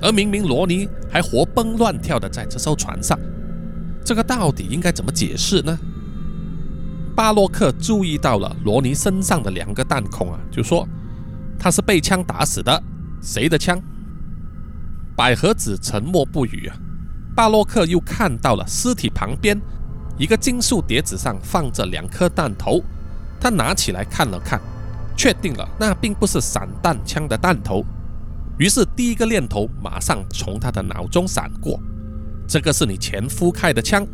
[0.00, 3.18] 而明明罗尼还活蹦乱跳的在这艘船上，
[4.04, 5.78] 这个到底应该怎么解释呢？”
[7.16, 10.86] 巴洛克注意到了罗尼身上的两个弹孔啊，就说
[11.58, 12.80] 他是被枪打死的。
[13.20, 13.82] 谁的枪？
[15.16, 16.76] 百合子沉默不语啊。
[17.34, 19.60] 巴洛克又看到了尸体旁边
[20.16, 22.80] 一个金属碟子上放着两颗弹头，
[23.40, 24.60] 他拿起来看了看，
[25.16, 27.84] 确定了那并不是散弹枪的弹头。
[28.58, 31.80] 于是第一个念头马上从他的脑中闪过：
[32.46, 34.06] 这个是你前夫开的枪。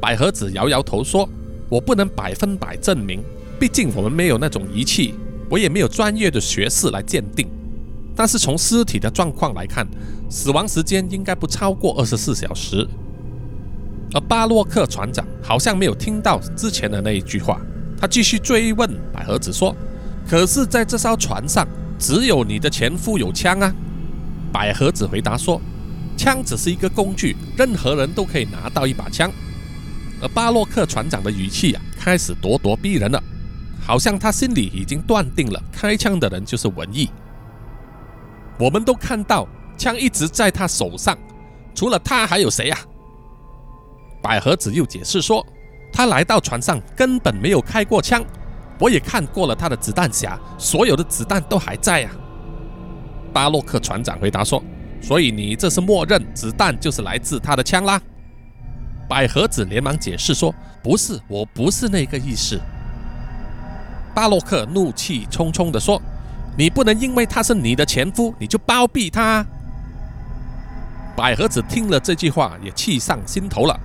[0.00, 1.28] 百合子摇摇头说。
[1.68, 3.20] 我不能百分百证明，
[3.58, 5.16] 毕竟我们没有那种仪器，
[5.50, 7.48] 我也没有专业的学士来鉴定。
[8.14, 9.84] 但是从尸体的状况来看，
[10.30, 12.86] 死亡时间应该不超过二十四小时。
[14.14, 17.60] 而巴洛克船长好像没有听到之前的那一句话，
[18.00, 19.74] 他继续追问百合子说
[20.30, 21.66] ：“可是，在这艘船上，
[21.98, 23.74] 只有你的前夫有枪啊？”
[24.52, 25.60] 百合子回答说
[26.16, 29.30] ：“枪只是一个工具，任何人都可以拿到一把枪。”
[30.22, 33.22] 而巴洛克船长的语气啊，开始咄咄逼人了，
[33.84, 37.10] 好像他心里已经断定了开枪的人就是文艺。
[38.58, 41.18] 我们都看到枪一直在他手上，
[41.74, 42.78] 除了他还有谁啊？
[44.22, 45.46] 百合子又解释说，
[45.92, 48.24] 他来到船上根本没有开过枪，
[48.78, 52.10] 我也看过了他的子弹匣，所有的子弹都还在啊。
[53.32, 54.62] 巴洛克船长回答说，
[55.00, 58.00] 所以你这是默认子弹就是来自他的枪啦。
[59.08, 62.60] 百合子连忙解释说：“不是，我不是那个意思。”
[64.14, 66.00] 巴洛克怒气冲冲地说
[66.56, 69.44] ：“你不能因为他是你的前夫，你就包庇他。”
[71.14, 73.78] 百合子听了这句话，也气上心头了。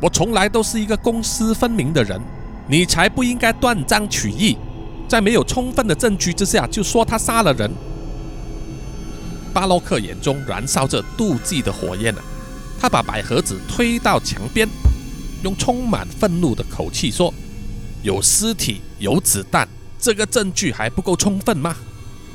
[0.00, 2.20] 我从来都是一个公私分明的人，
[2.68, 4.56] 你才不应该断章取义，
[5.08, 7.70] 在没有充分的证据之下就说他杀了人。
[9.54, 12.22] 巴洛克眼中燃烧着妒忌的火焰啊！
[12.78, 14.68] 他把百合子推到墙边，
[15.42, 17.32] 用充满愤怒的口气说
[18.02, 19.66] ：“有尸体，有子弹，
[19.98, 21.74] 这个证据还不够充分吗？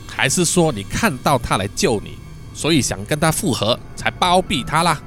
[0.08, 2.18] 还是说你看到他来救你，
[2.56, 5.00] 所以想跟他复合，才包庇他啦？”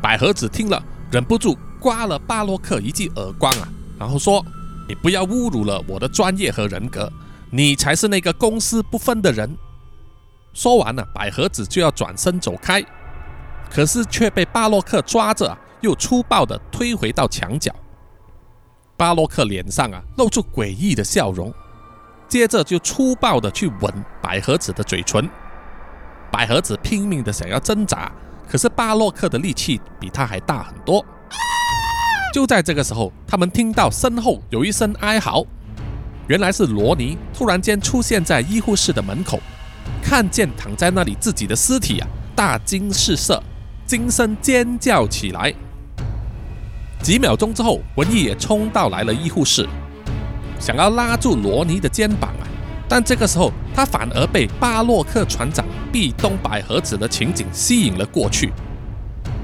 [0.00, 3.68] 百合子听了，忍不住刮了巴洛克一记耳光啊，
[4.00, 4.42] 然后说
[4.88, 7.12] ：“你不要侮辱了我的专业和人格，
[7.50, 9.54] 你才是那个公私不分的人。”
[10.54, 12.82] 说完了，百合子就要转身走开。
[13.70, 17.72] 可是却被巴洛克抓着，又粗暴地推回到墙角。
[18.96, 21.52] 巴洛克脸上啊露出诡异的笑容，
[22.26, 25.28] 接着就粗暴地去吻百合子的嘴唇。
[26.32, 28.10] 百合子拼命地想要挣扎，
[28.48, 31.04] 可是巴洛克的力气比他还大很多。
[32.32, 35.44] 就在这个时候，他们听到身后有一声哀嚎，
[36.28, 39.40] 原来是罗尼突然间出现在医护室的门口，
[40.02, 43.42] 看见躺在那里自己的尸体啊，大惊失色。
[43.86, 45.52] 惊声尖叫起来。
[47.02, 49.68] 几秒钟之后，文艺也冲到来了医护室，
[50.60, 52.46] 想要拉住罗尼的肩膀啊！
[52.88, 58.52] 但这个时候，他反而被巴洛克船长壁咚百合子的情景吸引了过去。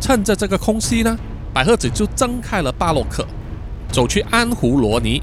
[0.01, 1.19] 趁着这个空隙呢，
[1.57, 3.27] 百合子就挣开了巴洛克，
[3.91, 5.23] 走去安抚罗尼，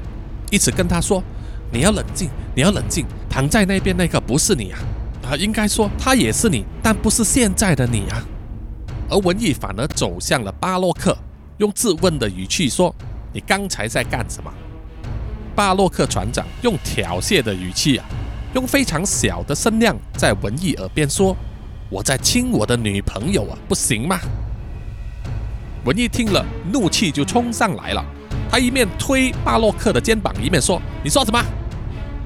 [0.50, 1.22] 一直跟他说
[1.70, 4.80] ：“你要冷静，你要冷静，躺在那边那个不是你啊！
[5.30, 8.20] 啊，应该说他也是你，但不是现在的你啊！”
[9.08, 11.16] 而文艺反而走向了巴洛克，
[11.58, 12.92] 用质问的语气说
[13.32, 14.52] ：“你刚才在干什么？”
[15.54, 18.04] 巴洛克船长用挑衅的语气啊，
[18.56, 21.36] 用非常小的声量在文艺耳边说
[21.88, 24.18] ：“我在亲我的女朋友啊，不行吗？”
[25.84, 26.42] 文艺听了，
[26.72, 28.02] 怒气就冲上来了，
[28.50, 31.38] 他一面推巴洛克的肩膀，一面说：“你说什么？”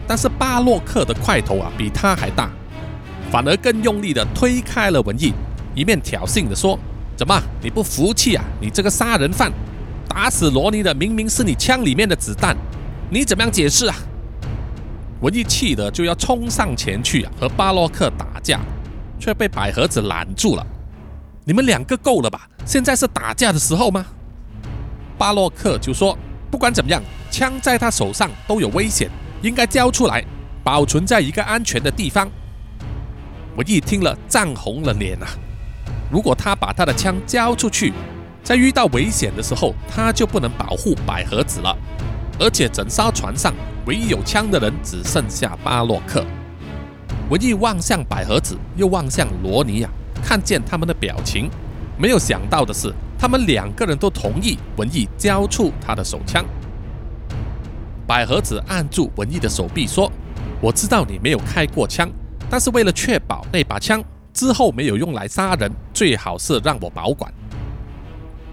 [0.06, 2.48] 但是巴洛克的块头啊比他还大，
[3.32, 5.32] 反而更用力的推开了文艺。
[5.74, 6.78] 一面挑衅地说
[7.18, 8.44] ：“怎么你不服气啊？
[8.60, 9.52] 你这个杀人犯，
[10.08, 12.56] 打死罗尼的明明是你枪里面的子弹，
[13.10, 13.96] 你怎么样解释啊？”
[15.20, 18.60] 文艺气的就要冲上前去啊，和巴洛克打架，
[19.18, 20.64] 却被百合子拦住了。
[21.48, 22.46] 你们两个够了吧？
[22.66, 24.04] 现在是打架的时候吗？
[25.16, 26.14] 巴洛克就说
[26.52, 29.08] ：“不管怎么样，枪在他手上都有危险，
[29.40, 30.22] 应该交出来，
[30.62, 32.28] 保存在一个安全的地方。”
[33.56, 35.26] 文艺听了，涨红了脸啊。
[36.12, 37.94] 如果他把他的枪交出去，
[38.44, 41.74] 在遇到危险的时候，他就不能保护百合子了。
[42.38, 43.54] 而且整艘船上
[43.86, 46.22] 唯一有枪的人只剩下巴洛克。
[47.30, 49.88] 文艺望向百合子，又望向罗尼亚，
[50.28, 51.48] 看见他们的表情，
[51.96, 56.44] 没有想到的是，他们两个人都同意文艺交出他的手枪。
[58.06, 60.12] 百合子按住文艺的手臂说
[60.60, 62.10] ：“我知道你没有开过枪，
[62.50, 64.04] 但是为了确保那把枪
[64.34, 67.32] 之后没有用来杀人，最好是让我保管。”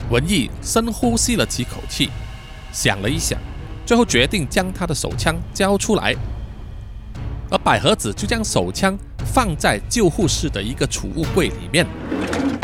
[0.09, 2.09] 文艺深呼吸了几口气，
[2.71, 3.38] 想了一想，
[3.86, 6.15] 最后决定将他的手枪交出来。
[7.51, 11.86] 而百合子就将手枪放在救护室的一个储物柜里面，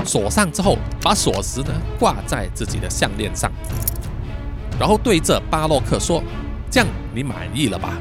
[0.05, 3.51] 锁上之后，把锁匙呢挂在自己的项链上，
[4.80, 6.24] 然后对着巴洛克说
[6.72, 7.97] ：“这样你满意了吧？”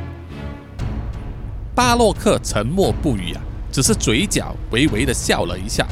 [1.75, 3.41] 巴洛克沉默不语啊，
[3.73, 5.87] 只是嘴角微微的笑了一下，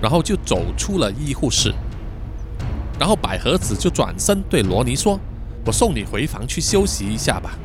[0.00, 1.72] 然后就走出了医护室。
[2.98, 5.18] 然后百合子就转身对罗尼说
[5.66, 7.58] ：“我送你回房去休息一下吧。”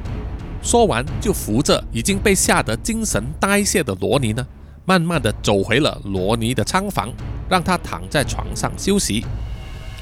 [0.62, 4.46] 说完，就扶着已经被吓得精神呆滞的罗尼呢，
[4.86, 7.10] 慢慢的走回了罗尼的仓房，
[7.50, 9.26] 让他躺在床上休息。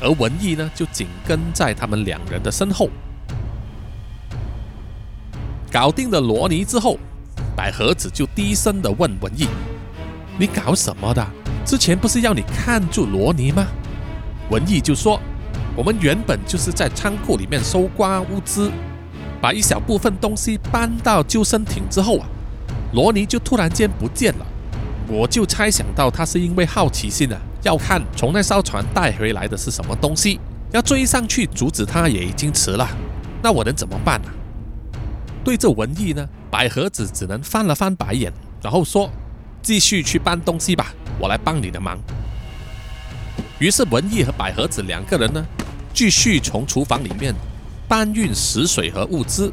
[0.01, 2.89] 而文艺呢，就紧跟在他们两人的身后。
[5.72, 6.97] 搞定了罗尼之后，
[7.55, 9.47] 百合子就低声的问文艺
[10.39, 11.26] ：“你搞什么的？
[11.66, 13.68] 之前不是要你看住罗尼吗？”
[14.49, 15.20] 文艺就说
[15.76, 18.72] ：“我们原本就是在仓库里面收刮物资。”
[19.41, 22.27] 把一小部分东西搬到救生艇之后啊，
[22.93, 24.45] 罗尼就突然间不见了。
[25.07, 30.39] 我就猜想到他是因为好奇心啊，要看从那艘船带回来的是什么东西，
[30.71, 32.88] 要追上去阻止他也已经迟了。
[33.41, 34.29] 那我能怎么办呢？
[35.43, 39.09] 对着文艺呢，百合子只能翻了翻白眼，然后说
[39.63, 41.97] ：“继续去搬东西吧，我来帮你的忙。”
[43.59, 45.45] 于是文艺和百合子两个人呢，
[45.93, 47.33] 继续从厨房里面。
[47.88, 49.51] 搬运食水和物资，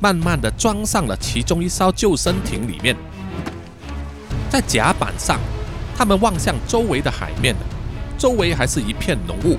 [0.00, 2.96] 慢慢的装上了其中一艘救生艇里面。
[4.48, 5.38] 在甲板上，
[5.94, 7.54] 他们望向周围的海面，
[8.16, 9.58] 周围还是一片浓雾，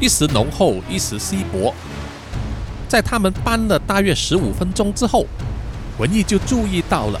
[0.00, 1.72] 一时浓厚，一时稀薄。
[2.88, 5.24] 在他们搬了大约十五分钟之后，
[5.98, 7.20] 文艺就注意到了，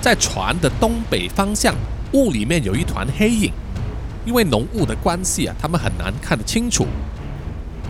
[0.00, 1.72] 在船的东北方向，
[2.14, 3.52] 雾里面有一团黑影。
[4.26, 6.86] 因为浓雾的关系啊，他们很难看得清楚。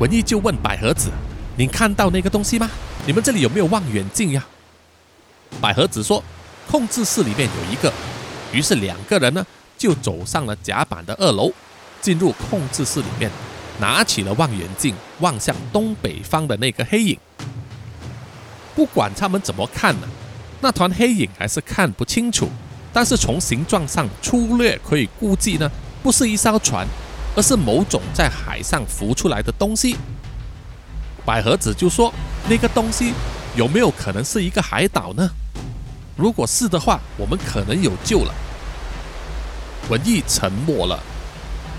[0.01, 1.09] 文艺就问百合子。
[1.57, 2.69] 你看到那个东西吗？
[3.07, 4.45] 你们这里有没有望远镜呀？
[5.61, 6.23] 百合子说
[6.69, 7.93] ：“控制室里面有一个。”
[8.53, 9.45] 于是两个人呢
[9.79, 11.53] 就走上了甲板的二楼，
[12.01, 13.31] 进入控制室里面，
[13.79, 17.19] 拿起了望远镜，望向东北方的那个黑影。
[18.75, 20.09] 不管他们怎么看呢，
[20.61, 22.49] 那团黑影还是看不清楚。
[22.93, 25.71] 但是从形状上粗略可以估计呢，
[26.03, 26.87] 不是一艘船，
[27.37, 29.97] 而是某种在海上浮出来的东西。
[31.25, 32.13] 百合子就说
[32.49, 33.13] ：“那个东西
[33.57, 35.31] 有没有可能是一个海岛呢？
[36.17, 38.35] 如果是的话，我们可能有救了。”
[39.89, 40.99] 文艺沉默了，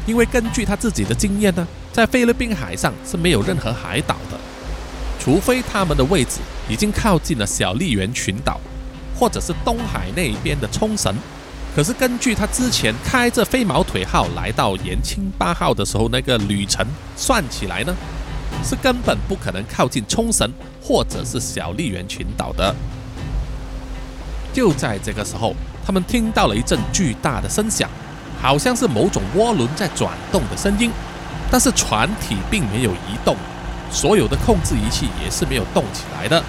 [0.06, 4.38] 因为根据他自己的经验呢，在菲律宾海上是没有任何海岛的，
[5.20, 6.40] 除非他们的位置
[6.70, 8.60] 已经靠近了小笠原群岛，
[9.18, 11.16] 或者是东海那边的冲绳。
[11.76, 16.86] 可是根据他之前开着飞毛腿号来到延庆八号的时候那个旅程
[17.18, 17.94] 算起来呢？
[18.66, 20.52] 是根本不可能靠近冲绳
[20.82, 22.76] 或者是小笠原群岛的。
[24.52, 25.54] 就在这个时候，
[25.86, 27.90] 他们听到了一阵巨大的声响，
[28.42, 30.90] 好像是某种涡轮在转动的声音，
[31.52, 33.36] 但是船体并没有移动，
[33.92, 36.42] 所有的控制仪器也是没有动起来的，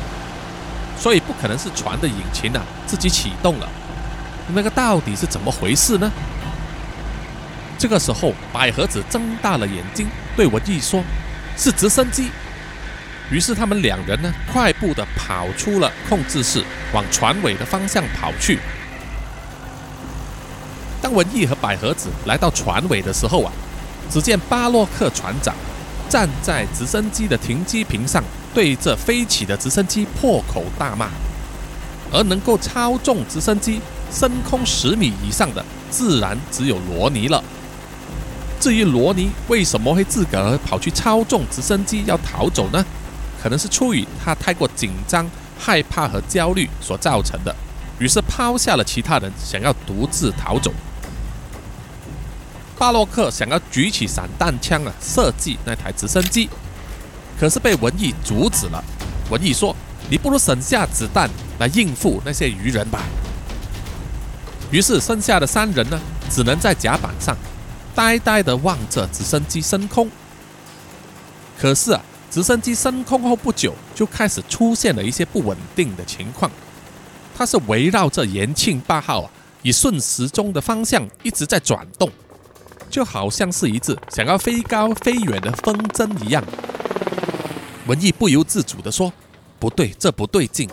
[0.96, 3.68] 所以不可能是船的引擎啊自己启动了。
[4.54, 6.10] 那个到底是怎么回事呢？
[7.76, 10.06] 这个时候，百合子睁大了眼睛，
[10.36, 11.02] 对文艺说。
[11.56, 12.30] 是直升机，
[13.30, 18.58] 于是他们两人呢，快步的跑出了控制室，往船尾的方向跑去。
[21.00, 23.52] 当文艺和百合子来到船尾的时候啊，
[24.10, 25.54] 只见巴洛克船长
[26.08, 31.08] 站在直升机的停机坪上，对着飞起的直升机破口大骂。
[32.12, 33.80] 而能够操纵直升机
[34.12, 37.42] 升空十米以上的，自然只有罗尼了。
[38.58, 42.84] 至于罗尼为什么会自个儿跑去操纵直升机要逃走呢？
[43.42, 45.28] 可能是出于他太过紧张、
[45.58, 47.54] 害怕和焦虑所造成的，
[47.98, 50.72] 于是抛下了其他人，想要独自逃走。
[52.78, 56.48] 巴洛克想要举起散弹枪啊，射击那台直升机，
[57.38, 58.82] 可是被文艺阻止了。
[59.30, 59.74] 文艺说
[60.10, 63.02] ：“你不如省下子弹来应付那些鱼人吧。”
[64.72, 67.36] 于是剩下的三人呢，只能在甲板上。
[67.96, 70.10] 呆呆地望着直升机升空，
[71.58, 76.50] 可是啊，直升机升空后不久就开始出现了一些不稳定的情况。
[77.34, 79.30] 它是围绕着延庆八号啊，
[79.62, 82.10] 以顺时钟的方向一直在转动，
[82.90, 86.44] 就好像是一只想要飞高飞远的风筝一样。
[87.86, 89.10] 文艺不由自主地说
[89.58, 90.68] ：“不对，这不对劲。”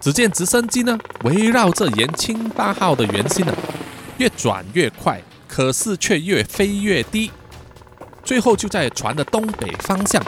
[0.00, 3.54] 只见直升机呢，围绕着延庆八号的圆心呢，
[4.18, 5.22] 越转越快，
[5.54, 7.30] 可是却越飞越低。
[8.24, 10.20] 最后就在船的东北方向，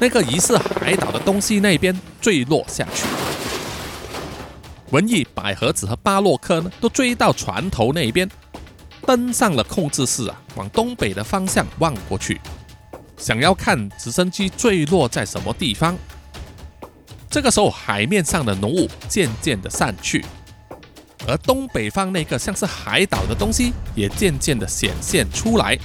[0.00, 3.06] 那个疑似海岛的东西那边坠落下去。
[4.90, 8.28] 文艺、百合子和巴洛克呢，都追到船头那边，
[9.06, 12.40] 登上了控制室啊，往东北的方向望过去，
[13.16, 15.96] 想要看直升机坠落在什么地方。
[17.30, 20.24] 这个时候，海面上的浓雾渐渐的散去，
[21.26, 25.78] 而东北方那个像是海岛的东西也渐渐的显现出来。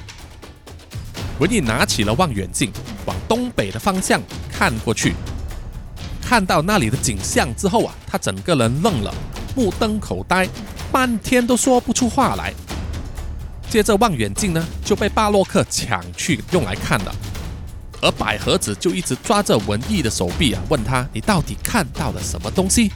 [1.39, 2.71] 文艺拿起了望远镜，
[3.05, 4.19] 往东北的方向
[4.51, 5.13] 看过去，
[6.21, 9.13] 看到那里的景象之后啊，他整个人愣了，
[9.55, 10.49] 目瞪口呆，
[10.91, 12.51] 半天都说不出话来。
[13.69, 17.13] 接着望远镜呢就被巴洛克抢去用来看了，
[18.01, 22.91] 而百合子就一直抓着文艺的手臂啊，问他你到底看到了什么东西？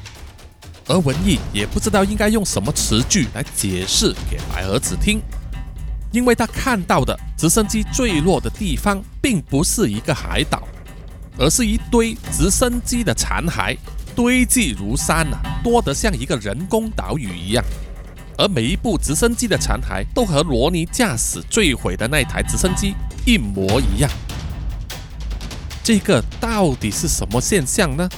[0.92, 5.22] 而文艺也不知道应该用什么词句来解释给白盒子听。
[6.12, 10.68] 因为他看到的直升机坠落的地方，并不是一个海岛，
[11.38, 13.78] 而是一堆直升机的残骸，
[14.14, 17.64] 堆积如山呐，多得像一个人工岛屿一样。
[18.38, 22.94] 而每一部直升机的残骸，都和罗尼驾驶坠毁的那台直升机
[23.26, 24.12] 一模一样。
[25.82, 28.10] 这个到底是什么现象呢？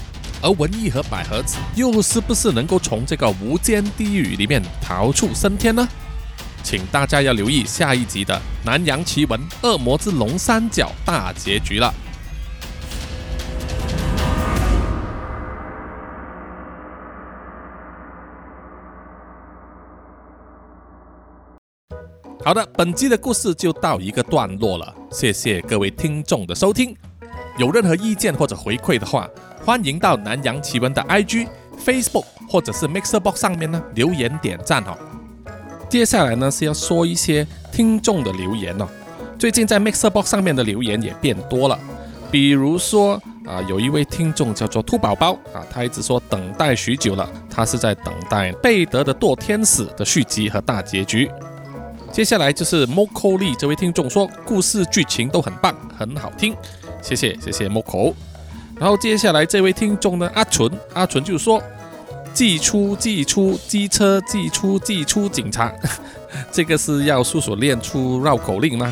[0.43, 5.87] 而文艺和百合子又是不是能够从这个无间地狱里面逃出升天呢？
[6.61, 8.35] 请大家要留意下一集的
[8.65, 11.93] 《南洋奇闻：恶魔之龙三角》大结局了。
[22.43, 26.93] 好的，本集的故事就到一个段落了，谢谢各位听众的收听。
[27.57, 29.29] 有任何意见或者回馈的话，
[29.63, 31.47] 欢迎到南洋奇闻的 IG、
[31.83, 34.97] Facebook 或者是 Mixerbox 上面呢留言点赞哦。
[35.87, 38.87] 接下来呢是要说一些听众的留言哦。
[39.37, 41.77] 最近在 Mixer Box 上面的留言也变多了，
[42.31, 51.29] 比如说啊，有一位听众叫做兔宝宝啊，他一直说等待许久了，他是在等待贝德的堕天使的续集和大结局。
[52.11, 56.55] 接下来就是 Moko 利这位听众说故事剧情都很棒，很好听，
[57.03, 58.13] 谢谢谢谢 Moko。
[58.79, 61.61] 然后接下来这位听众呢，阿纯阿纯就说。
[62.33, 65.71] 寄出寄出机车，寄出寄出警察，
[66.51, 68.91] 这个是要叔叔练出绕口令吗？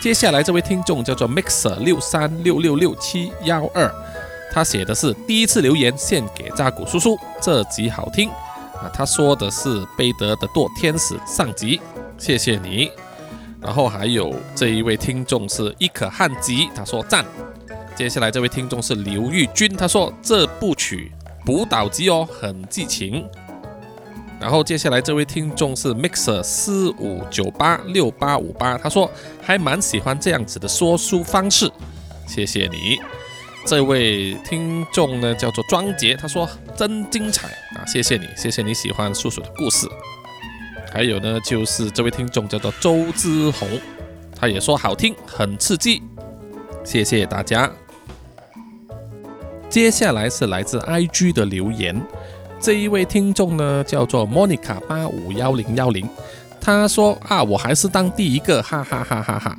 [0.00, 3.92] 接下来这位听众叫做 Mixer 六三六六六七幺二，
[4.52, 8.30] 他写的是第一次留言献给扎古叔叔，这集好听
[8.74, 8.88] 啊！
[8.94, 11.80] 他说的是贝德的堕天使上集，
[12.18, 12.88] 谢谢你。
[13.60, 17.24] 然后还有这一位听众是伊可汉吉，他说赞。
[17.94, 21.12] 接下来这位听众是刘玉军，他说这部曲。
[21.44, 23.26] 补导机哦，很激情。
[24.38, 29.10] 然后接下来这位听众是 Mixer 四五九八六八五八，他说
[29.42, 31.70] 还蛮喜欢这样子的说书方式，
[32.26, 33.00] 谢谢你。
[33.66, 39.88] 这位听众呢叫做庄杰，他说真精彩啊，谢谢你，谢谢你喜欢叔叔的故事。
[40.92, 43.68] 还有呢就是这位听众叫做周之红，
[44.36, 46.02] 他也说好听，很刺激，
[46.84, 47.70] 谢谢大家。
[49.68, 52.00] 接下来是来自 IG 的留言，
[52.60, 56.08] 这一位听众呢叫做 Monica 八五幺零幺零，
[56.60, 59.56] 他说啊，我还是当第一个，哈哈哈哈哈！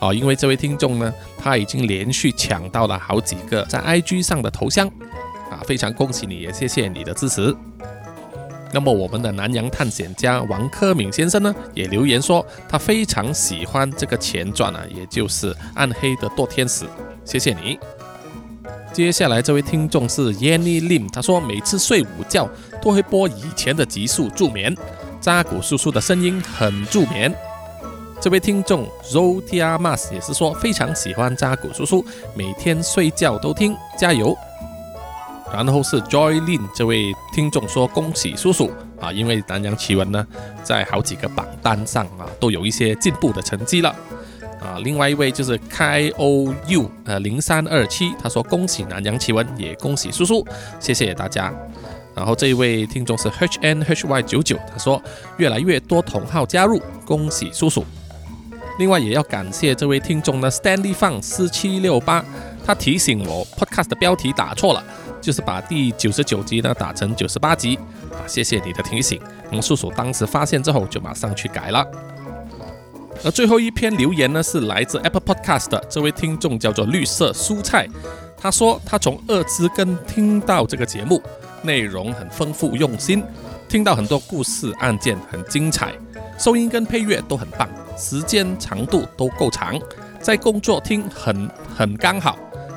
[0.00, 4.86] 哦，因为这位听众呢，他已经连续抢到了好几个在 IG 上的头像，
[5.50, 7.56] 啊，非常恭喜你，也谢谢你的支持。
[8.74, 16.84] 那么我们的南洋探险家王科敏先生呢，也留言说他非常喜欢这个前传啊，也就是暗黑的堕天使，
[17.24, 17.78] 谢谢你。
[18.92, 22.50] 接下来这位听众是 Yanny Lim，他说每次睡午觉
[22.82, 24.76] 都会播以前的集数助眠，
[25.20, 27.32] 扎古叔叔的声音很助眠。
[28.20, 32.04] 这位听众 Zotia Mas 也是说非常喜欢扎古叔叔，
[32.34, 34.36] 每天睡觉都听，加油。
[35.52, 38.70] 然后是 Joy Lin 这位听众说恭喜叔叔
[39.00, 40.26] 啊，因为南洋奇闻呢
[40.62, 43.94] 在好几个榜单上啊都有一些进步的成绩了。
[44.60, 50.46] 啊，另外一位就是 K O U 呃零三二七，他说恭喜南洋奇闻，也恭喜叔叔，
[50.80, 51.52] 谢谢大家。
[52.16, 55.02] 然后这一位听众是 H N H Y 九九，他说
[55.36, 57.84] 越来越多同号加入，恭喜叔叔。
[58.78, 62.24] 另外也要感谢这位听众呢，Stanley Fang 四七六八，
[62.64, 64.82] 他提醒我 Podcast 的标题打错了，
[65.24, 67.76] 就是把第九十九集呢打成九十八集
[68.12, 68.20] 啊。
[68.26, 69.18] 谢谢你的提醒，
[69.48, 71.82] 我们叔叔当时发现之后就马上去改了。
[73.24, 77.88] 而最后一篇留言呢，是来自 Apple Podcast 的这位听众叫做绿色蔬菜，
[78.36, 81.22] 他说他从二之根听到这个节目，
[81.62, 83.24] 内容很丰富用心，
[83.66, 85.94] 听到很多故事案件很精彩，
[86.38, 87.66] 收音跟配乐都很棒，
[87.96, 89.80] 时间长度都够长，
[90.20, 92.36] 在工作听很很刚好，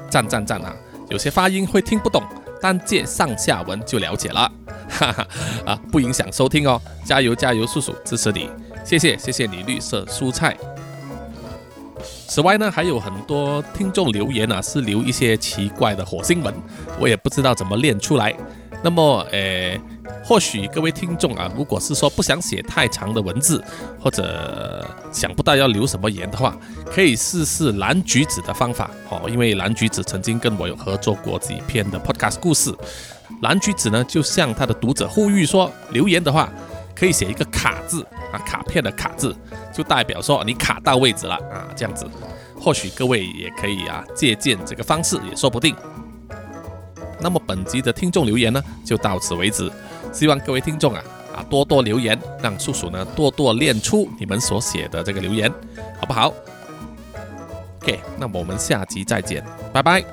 [0.10, 0.74] 赞赞赞啊！
[1.10, 2.22] 有些发音会听不懂，
[2.62, 4.52] 但借上下文就了解了，
[4.90, 5.28] 哈 哈
[5.66, 8.50] 啊，不影响收听哦，加油加油，叔叔支持你。
[8.84, 10.56] 谢谢谢谢你绿色蔬菜。
[12.28, 16.54] 此外呢，还有很多听众留言呢，是留一些奇怪的火星文，
[17.00, 18.34] 我也不知道怎么练出来。
[18.84, 19.80] 那么，呃，
[20.24, 23.64] 或许各位听众啊，如果是说不想写太长的文字，
[24.00, 26.56] 或者想不到要留什么言的话，
[26.86, 29.28] 可以试试蓝橘子的方法哦。
[29.30, 32.74] 因为蓝橘子曾经跟我有合作过几篇的 podcast 故事。
[33.42, 36.50] 蓝橘子呢，就向他的读者呼吁说，留言的话
[36.96, 38.06] 可以写一个卡字。
[38.32, 39.34] 啊，卡片的卡字
[39.74, 42.06] 就代表说你卡到位置了啊，这样子，
[42.60, 45.74] 或许各位也可以啊借鉴这个方式也说不定。
[47.20, 49.72] 那么本集的听众留言呢就到此为止，
[50.12, 51.04] 希望各位听众啊
[51.36, 55.52] 啊多多留言，让叔叔呢多多练出你们所写的这个留言，
[56.00, 56.34] 好不好
[57.82, 59.44] ？OK，那么我们下集再见，
[59.74, 60.04] 拜拜。